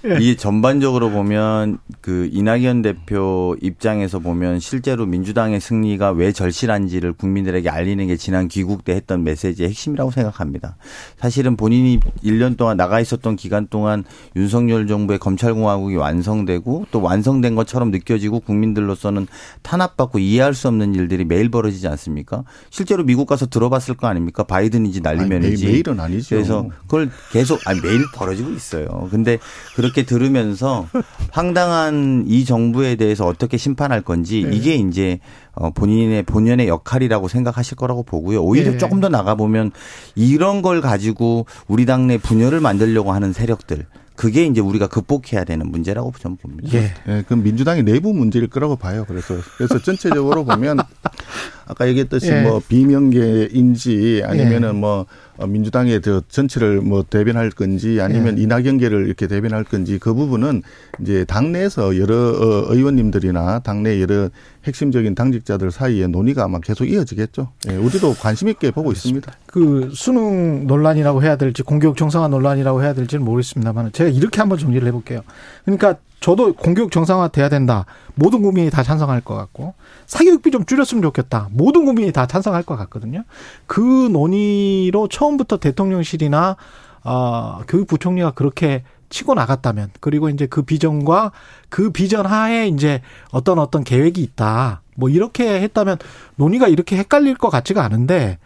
예. 0.10 0.18
이 0.20 0.38
전반적으로 0.38 1.10
보면 1.10 1.80
그 2.02 2.30
이낙연 2.32 2.82
대표 2.82 3.56
입장에서 3.62 4.20
보면 4.20 4.60
실제로 4.60 5.06
민주당의 5.06 5.60
승리가 5.60 6.12
왜 6.12 6.32
절실한지를 6.32 7.14
국민들에게 7.14 7.70
알리는 7.70 8.06
게 8.08 8.16
지난 8.18 8.48
귀국 8.48 8.86
때 8.86 8.94
했던 8.94 9.24
메시지의 9.24 9.70
핵심이라고 9.70 10.12
생각합니다. 10.12 10.78
사실은 11.18 11.58
본인이 11.58 12.00
1년 12.24 12.58
동안 12.58 12.78
나가 12.78 13.00
있었던 13.00 13.36
기간 13.36 13.68
동안 13.68 14.04
윤석열 14.36 14.88
정부의 14.88 15.20
검찰공화국이 15.20 15.96
완성되고 15.96 16.86
또 16.92 17.02
완성된 17.02 17.56
것처럼 17.56 17.92
느껴지고 17.92 18.40
국민들로서는 18.40 19.28
탄압받고 19.62 20.20
이해할 20.20 20.54
수 20.54 20.68
없는 20.68 20.96
일들이 20.96 21.26
매일 21.26 21.50
벌어지지 21.50 21.88
않습니까? 21.88 22.44
실제로 22.70 23.04
미국 23.04 23.28
가서 23.28 23.48
들어봤을 23.48 23.96
거 23.96 24.08
아닙니까? 24.08 24.44
바이든인지 24.44 25.02
날리면인지. 25.02 25.64
아니, 25.64 25.66
매- 25.66 25.72
매일은 25.74 26.00
아니죠. 26.00 26.36
그래서 26.36 26.68
그걸 26.84 27.10
계속 27.32 27.60
아니 27.66 27.82
매일 27.82 28.02
벌어지고 28.14 28.52
있어요. 28.52 29.08
근데 29.12 29.38
그렇게 29.76 29.97
들으면서 30.04 30.88
황당한 31.32 32.26
이 32.28 32.46
정부에 32.46 32.96
대해서 32.96 33.26
어떻게 33.26 33.58
심판할 33.58 34.02
건지 34.02 34.44
네. 34.44 34.56
이게 34.56 34.76
이제 34.76 35.20
어 35.54 35.72
본인의 35.72 36.24
본연의 36.24 36.68
역할이라고 36.68 37.28
생각하실 37.28 37.78
거라고 37.78 38.04
보고요. 38.04 38.42
오히려 38.44 38.72
네. 38.72 38.78
조금 38.78 39.00
더 39.00 39.10
나가 39.10 39.36
보면 39.36 39.72
이런 40.16 40.62
걸 40.62 40.82
가지고 40.82 41.46
우리 41.68 41.86
당내 41.86 42.18
분열을 42.18 42.60
만들려고 42.60 43.12
하는 43.12 43.34
세력들 43.34 43.86
그게 44.18 44.46
이제 44.46 44.60
우리가 44.60 44.88
극복해야 44.88 45.44
되는 45.46 45.70
문제라고 45.70 46.12
저는 46.20 46.38
봅니다. 46.38 46.70
예. 46.74 46.94
예, 47.08 47.22
그건 47.22 47.44
민주당의 47.44 47.84
내부 47.84 48.14
문제일 48.14 48.48
거라고 48.48 48.76
봐요. 48.76 49.06
그래서 49.08 49.36
그래서 49.58 49.80
전체적으로 49.80 50.44
보면 50.44 50.80
아까 51.68 51.88
얘기했듯이 51.88 52.32
예. 52.32 52.42
뭐 52.42 52.62
비명계인지 52.68 54.24
아니면은 54.26 54.76
뭐 54.76 55.06
어, 55.38 55.46
민주당의 55.46 56.02
저 56.02 56.22
전체를 56.28 56.82
뭐 56.82 57.04
대변할 57.08 57.52
건지 57.52 58.00
아니면 58.02 58.38
예. 58.40 58.44
이낙연계를 58.44 59.06
이렇게 59.06 59.28
대변할 59.28 59.64
건지 59.64 60.00
그 60.00 60.14
부분은 60.14 60.64
이제 61.02 61.26
당내에서 61.26 61.98
여러 61.98 62.16
어, 62.16 62.74
의원님들이나 62.74 63.60
당내 63.60 64.02
여러 64.02 64.30
핵심적인 64.64 65.16
당직자들 65.16 65.72
사이에 65.72 66.08
논의가 66.08 66.44
아마 66.44 66.60
계속 66.60 66.86
이어지겠죠. 66.86 67.52
예, 67.70 67.76
우리도 67.76 68.16
관심 68.16 68.48
있게 68.48 68.72
보고 68.72 68.92
있습니다. 68.92 69.32
그 69.46 69.90
수능 69.94 70.68
논란이라고 70.68 71.22
해야 71.24 71.36
될지 71.36 71.64
공교육 71.64 71.98
정상화 71.98 72.28
논란이라고 72.30 72.82
해야 72.82 72.94
될지는 72.94 73.24
모르겠습니다만 73.26 73.92
제가 73.92 74.10
이렇게 74.10 74.40
한번 74.40 74.58
정리를 74.58 74.86
해볼게요. 74.88 75.22
그러니까 75.66 75.96
저도 76.20 76.54
공교육 76.54 76.92
정상화 76.92 77.30
돼야 77.30 77.48
된다. 77.50 77.86
모든 78.16 78.42
국민이 78.42 78.70
다 78.70 78.84
찬성할 78.84 79.22
것 79.22 79.36
같고 79.36 79.76
사교육비 80.08 80.52
좀 80.52 80.66
줄였으면 80.66 81.02
좋겠다. 81.02 81.50
모든 81.52 81.86
국민이 81.86 82.12
다 82.12 82.26
찬성할 82.26 82.64
것 82.64 82.76
같거든요. 82.78 83.24
그 83.66 83.82
논의로 83.82 85.08
처음부터 85.08 85.58
대통령실이나 85.58 86.58
어, 87.04 87.60
교육부총리가 87.68 88.32
그렇게 88.32 88.84
치고 89.10 89.36
나갔다면 89.36 89.92
그리고 90.02 90.30
이제 90.30 90.48
그 90.48 90.64
비전과 90.64 91.32
그 91.70 91.92
비전 91.92 92.26
하에 92.26 92.68
이제 92.68 93.02
어떤 93.32 93.60
어떤 93.60 93.84
계획이 93.84 94.22
있다. 94.22 94.82
뭐 94.96 95.10
이렇게 95.10 95.62
했다면 95.62 95.98
논의가 96.36 96.68
이렇게 96.68 96.98
헷갈릴 96.98 97.36
것 97.36 97.50
같지가 97.50 97.84
않은데 97.84 98.40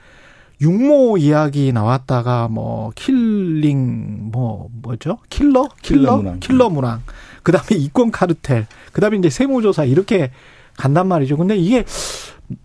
육모 0.59 1.17
이야기 1.17 1.73
나왔다가 1.73 2.47
뭐 2.47 2.91
킬링 2.93 4.29
뭐 4.31 4.67
뭐죠? 4.83 5.17
킬러? 5.29 5.67
킬러? 5.81 6.01
킬러 6.01 6.17
문항. 6.17 6.39
킬러 6.39 6.69
문항. 6.69 7.01
그다음에 7.43 7.67
이권 7.75 8.11
카르텔. 8.11 8.67
그다음에 8.93 9.17
이제 9.17 9.29
세무조사 9.29 9.85
이렇게 9.85 10.31
간단 10.77 11.07
말이죠. 11.07 11.37
근데 11.37 11.57
이게 11.57 11.85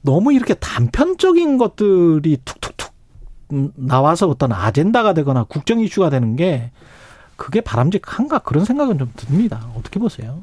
너무 0.03 0.33
이렇게 0.33 0.55
단편적인 0.55 1.59
것들이 1.59 2.39
툭툭툭 2.45 2.93
나와서 3.77 4.29
어떤 4.29 4.53
아젠다가 4.53 5.15
되거나 5.15 5.45
국정 5.45 5.81
이슈가 5.81 6.11
되는 6.11 6.37
게 6.37 6.71
그게 7.37 7.61
바람직한가 7.61 8.41
그런 8.41 8.65
생각은 8.65 8.99
좀 8.99 9.13
듭니다. 9.17 9.69
어떻게 9.77 10.01
보세요? 10.01 10.43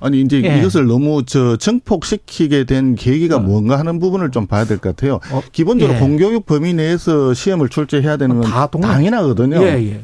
아니 0.00 0.22
이제 0.22 0.42
예. 0.42 0.58
이것을 0.58 0.86
너무 0.86 1.24
저 1.26 1.56
증폭시키게 1.58 2.64
된 2.64 2.94
계기가 2.94 3.36
어. 3.36 3.40
뭔가 3.40 3.78
하는 3.78 3.98
부분을 3.98 4.30
좀 4.30 4.46
봐야 4.46 4.64
될 4.64 4.78
것 4.78 4.96
같아요. 4.96 5.20
어, 5.30 5.42
기본적으로 5.52 5.96
예. 5.96 6.00
공교육 6.00 6.46
범위 6.46 6.72
내에서 6.72 7.34
시험을 7.34 7.68
출제해야 7.68 8.16
되는 8.16 8.40
건다 8.40 8.68
동의합니다. 8.68 9.10
당연하거든요. 9.10 9.62
예, 9.64 9.72
예. 9.90 10.00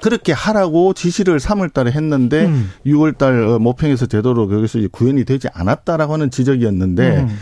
그렇게 0.00 0.32
하라고 0.32 0.92
지시를 0.92 1.38
3월 1.38 1.72
달에 1.72 1.90
했는데 1.90 2.46
음. 2.46 2.70
6월 2.86 3.18
달 3.18 3.42
어, 3.42 3.58
모평에서 3.58 4.06
제대로 4.06 4.46
거기서 4.48 4.78
이제 4.78 4.88
구현이 4.90 5.24
되지 5.24 5.48
않았다라고 5.52 6.12
하는 6.12 6.30
지적이었는데 6.30 7.18
음. 7.18 7.38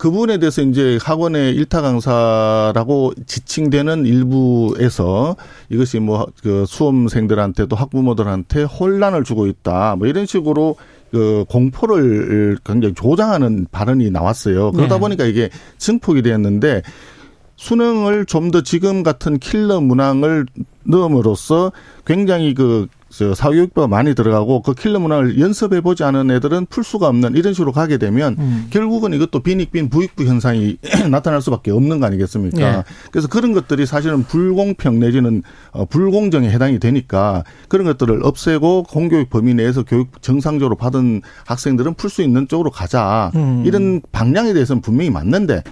그 0.00 0.10
부분에 0.10 0.38
대해서 0.38 0.62
이제 0.62 0.98
학원의 1.02 1.54
일타 1.56 1.82
강사라고 1.82 3.12
지칭되는 3.26 4.06
일부에서 4.06 5.36
이것이 5.68 6.00
뭐 6.00 6.26
그 6.42 6.64
수험생들한테도 6.66 7.76
학부모들한테 7.76 8.62
혼란을 8.62 9.24
주고 9.24 9.46
있다. 9.46 9.96
뭐 9.98 10.06
이런 10.08 10.24
식으로 10.24 10.76
그 11.10 11.44
공포를 11.48 12.56
굉장히 12.64 12.94
조장하는 12.94 13.66
발언이 13.70 14.10
나왔어요. 14.10 14.72
그러다 14.72 14.94
네. 14.94 15.00
보니까 15.00 15.24
이게 15.24 15.50
증폭이 15.76 16.22
되었는데 16.22 16.82
수능을 17.60 18.24
좀 18.24 18.50
더 18.50 18.62
지금 18.62 19.02
같은 19.04 19.38
킬러 19.38 19.80
문항을 19.80 20.46
넣음으로써 20.82 21.70
굉장히 22.06 22.54
그저 22.54 23.34
사교육비가 23.34 23.86
많이 23.86 24.14
들어가고 24.14 24.62
그 24.62 24.74
킬러 24.74 24.98
문항을 24.98 25.38
연습해 25.38 25.82
보지 25.82 26.02
않은 26.02 26.30
애들은 26.30 26.66
풀 26.70 26.82
수가 26.82 27.06
없는 27.08 27.36
이런 27.36 27.52
식으로 27.52 27.70
가게 27.70 27.98
되면 27.98 28.34
음. 28.38 28.66
결국은 28.70 29.12
이것도 29.12 29.40
빈익빈 29.40 29.90
부익부 29.90 30.24
현상이 30.24 30.78
나타날 31.10 31.42
수밖에 31.42 31.70
없는 31.70 32.00
거 32.00 32.06
아니겠습니까? 32.06 32.78
예. 32.78 32.82
그래서 33.12 33.28
그런 33.28 33.52
것들이 33.52 33.84
사실은 33.84 34.24
불공평 34.24 34.98
내지는 34.98 35.42
어, 35.70 35.84
불공정에 35.84 36.50
해당이 36.50 36.78
되니까 36.80 37.44
그런 37.68 37.86
것들을 37.86 38.24
없애고 38.24 38.84
공교육 38.84 39.28
범위 39.28 39.52
내에서 39.54 39.84
교육 39.84 40.22
정상적으로 40.22 40.76
받은 40.76 41.20
학생들은 41.46 41.94
풀 41.94 42.10
수 42.10 42.22
있는 42.22 42.48
쪽으로 42.48 42.70
가자. 42.70 43.30
음. 43.36 43.62
이런 43.66 44.00
방향에 44.10 44.54
대해서는 44.54 44.82
분명히 44.82 45.10
맞는데 45.10 45.62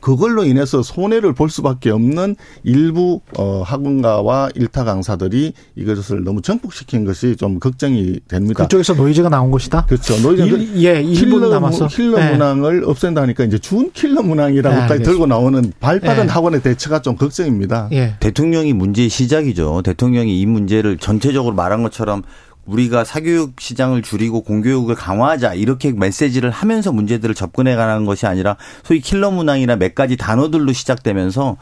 그걸로 0.00 0.44
인해서 0.44 0.82
손해를 0.82 1.32
볼 1.32 1.50
수밖에 1.50 1.90
없는 1.90 2.36
일부 2.64 3.20
어 3.38 3.62
학원가와 3.62 4.50
일타 4.54 4.84
강사들이 4.84 5.52
이것을 5.76 6.24
너무 6.24 6.42
증폭시킨 6.42 7.04
것이 7.04 7.36
좀 7.36 7.58
걱정이 7.58 8.20
됩니다. 8.28 8.64
그쪽에서 8.64 8.94
노이즈가 8.94 9.28
나온 9.28 9.50
것이다. 9.50 9.86
그렇죠. 9.86 10.18
노이즈 10.18 10.42
일, 10.42 10.82
예, 10.82 11.02
1분 11.02 11.14
킬러, 11.14 11.48
남았어. 11.48 11.86
킬러 11.88 12.18
네. 12.18 12.32
문항을 12.32 12.84
없앤다니까 12.84 13.44
이제 13.44 13.58
준 13.58 13.90
킬러 13.92 14.22
문항이라고까지 14.22 14.98
네, 14.98 15.02
들고 15.02 15.26
나오는 15.26 15.72
발빠른 15.80 16.26
네. 16.26 16.32
학원의 16.32 16.62
대처가 16.62 17.02
좀 17.02 17.16
걱정입니다. 17.16 17.88
예. 17.92 18.14
대통령이 18.20 18.72
문제의 18.72 19.08
시작이죠. 19.08 19.82
대통령이 19.82 20.40
이 20.40 20.46
문제를 20.46 20.98
전체적으로 20.98 21.54
말한 21.54 21.82
것처럼 21.82 22.22
우리가 22.70 23.04
사교육 23.04 23.60
시장을 23.60 24.02
줄이고 24.02 24.42
공교육을 24.42 24.94
강화하자 24.94 25.54
이렇게 25.54 25.92
메시지를 25.92 26.50
하면서 26.50 26.92
문제들을 26.92 27.34
접근해 27.34 27.74
가는 27.74 28.04
것이 28.04 28.26
아니라 28.26 28.56
소위 28.84 29.00
킬러 29.00 29.30
문항이나 29.30 29.76
몇 29.76 29.94
가지 29.94 30.16
단어들로 30.16 30.72
시작되면서 30.72 31.56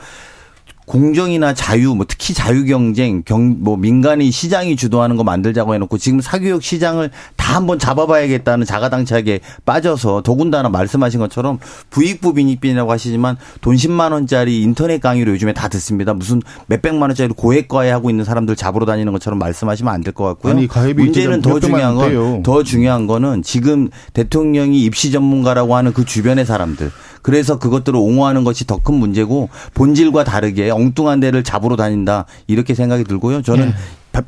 공정이나 0.89 1.53
자유, 1.55 1.95
뭐 1.95 2.07
특히 2.09 2.33
자유 2.35 2.65
경쟁, 2.65 3.23
경, 3.23 3.57
뭐 3.61 3.77
민간이 3.77 4.31
시장이 4.31 4.75
주도하는 4.75 5.17
거 5.17 5.23
만들자고 5.23 5.75
해놓고 5.75 5.99
지금 5.99 6.21
사교육 6.21 6.63
시장을 6.63 7.11
다 7.37 7.57
한번 7.57 7.79
잡아봐야겠다는 7.79 8.65
자가당착에 8.67 9.41
빠져서 9.67 10.23
더군다나 10.23 10.69
말씀하신 10.71 11.21
것처럼 11.21 11.59
부익부 11.91 12.33
빈익빈이라고 12.35 12.91
하시지만 12.91 13.37
돈 13.61 13.77
10만 13.77 14.13
원짜리 14.13 14.63
인터넷 14.63 14.99
강의로 15.01 15.33
요즘에 15.33 15.53
다 15.53 15.69
듣습니다. 15.69 16.15
무슨 16.15 16.41
몇백만 16.67 17.11
원짜리 17.11 17.29
고액과외 17.29 17.91
하고 17.91 18.09
있는 18.11 18.25
사람들 18.25 18.57
잡으러 18.57 18.87
다니는 18.87 19.13
것처럼 19.13 19.39
말씀하시면 19.39 19.93
안 19.93 20.03
될 20.03 20.15
것 20.15 20.25
같고요. 20.25 20.55
아니, 20.55 20.67
가입이 20.67 21.03
문제는 21.05 21.43
더 21.43 21.61
중요한. 21.61 21.95
건 21.97 22.43
더 22.43 22.63
중요한 22.63 23.07
거는 23.07 23.43
지금 23.43 23.91
대통령이 24.15 24.83
입시 24.83 25.11
전문가라고 25.13 25.77
하는 25.77 25.93
그 25.93 26.05
주변의 26.07 26.47
사람들 26.47 26.91
그래서 27.23 27.59
그것들을 27.59 27.99
옹호하는 27.99 28.45
것이 28.45 28.67
더 28.67 28.79
큰 28.79 28.95
문제고 28.95 29.49
본질과 29.75 30.25
다르게 30.25 30.71
엉뚱한 30.71 31.21
데를 31.21 31.43
잡으러 31.43 31.77
다닌다 31.77 32.27
이렇게 32.47 32.75
생각이 32.75 33.05
들고요. 33.05 33.43
저는 33.43 33.73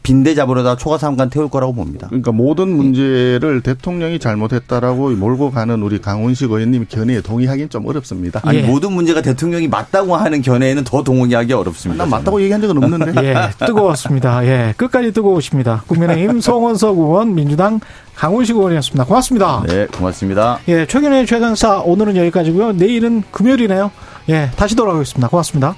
빈대 0.02 0.34
잡으러다 0.34 0.76
초과 0.76 0.98
삼간 0.98 1.30
태울 1.30 1.48
거라고 1.48 1.72
봅니다. 1.72 2.06
그러니까 2.08 2.32
모든 2.32 2.68
문제를 2.68 3.60
대통령이 3.62 4.18
잘못했다라고 4.18 5.10
몰고 5.10 5.50
가는 5.50 5.82
우리 5.82 6.00
강훈식 6.00 6.50
의원님 6.50 6.86
견해에 6.88 7.20
동의하기는 7.20 7.70
좀 7.70 7.86
어렵습니다. 7.86 8.40
아니 8.44 8.58
예. 8.58 8.62
모든 8.62 8.92
문제가 8.92 9.22
대통령이 9.22 9.68
맞다고 9.68 10.16
하는 10.16 10.42
견해에는 10.42 10.84
더 10.84 11.02
동의하기 11.02 11.52
어렵습니다. 11.52 12.04
난 12.04 12.10
맞다고 12.10 12.40
얘기한 12.42 12.60
적은 12.60 12.82
없는데. 12.82 13.24
예, 13.24 13.34
뜨거웠습니다. 13.66 14.44
예, 14.46 14.74
끝까지 14.76 15.12
뜨거우십니다. 15.12 15.82
국민의힘 15.86 16.40
송원석 16.42 16.98
의원, 16.98 17.34
민주당 17.34 17.80
강훈식 18.14 18.56
의원이었습니다. 18.56 19.04
고맙습니다. 19.04 19.62
네, 19.66 19.86
고맙습니다. 19.86 20.58
예, 20.68 20.86
최근의 20.86 21.26
최강사 21.26 21.80
오늘은 21.80 22.16
여기까지고요. 22.16 22.72
내일은 22.72 23.22
금요일이네요. 23.30 23.90
예, 24.28 24.50
다시 24.56 24.76
돌아오겠습니다. 24.76 25.28
고맙습니다. 25.28 25.74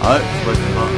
아, 0.00 0.18
수고하셨습니다. 0.40 0.97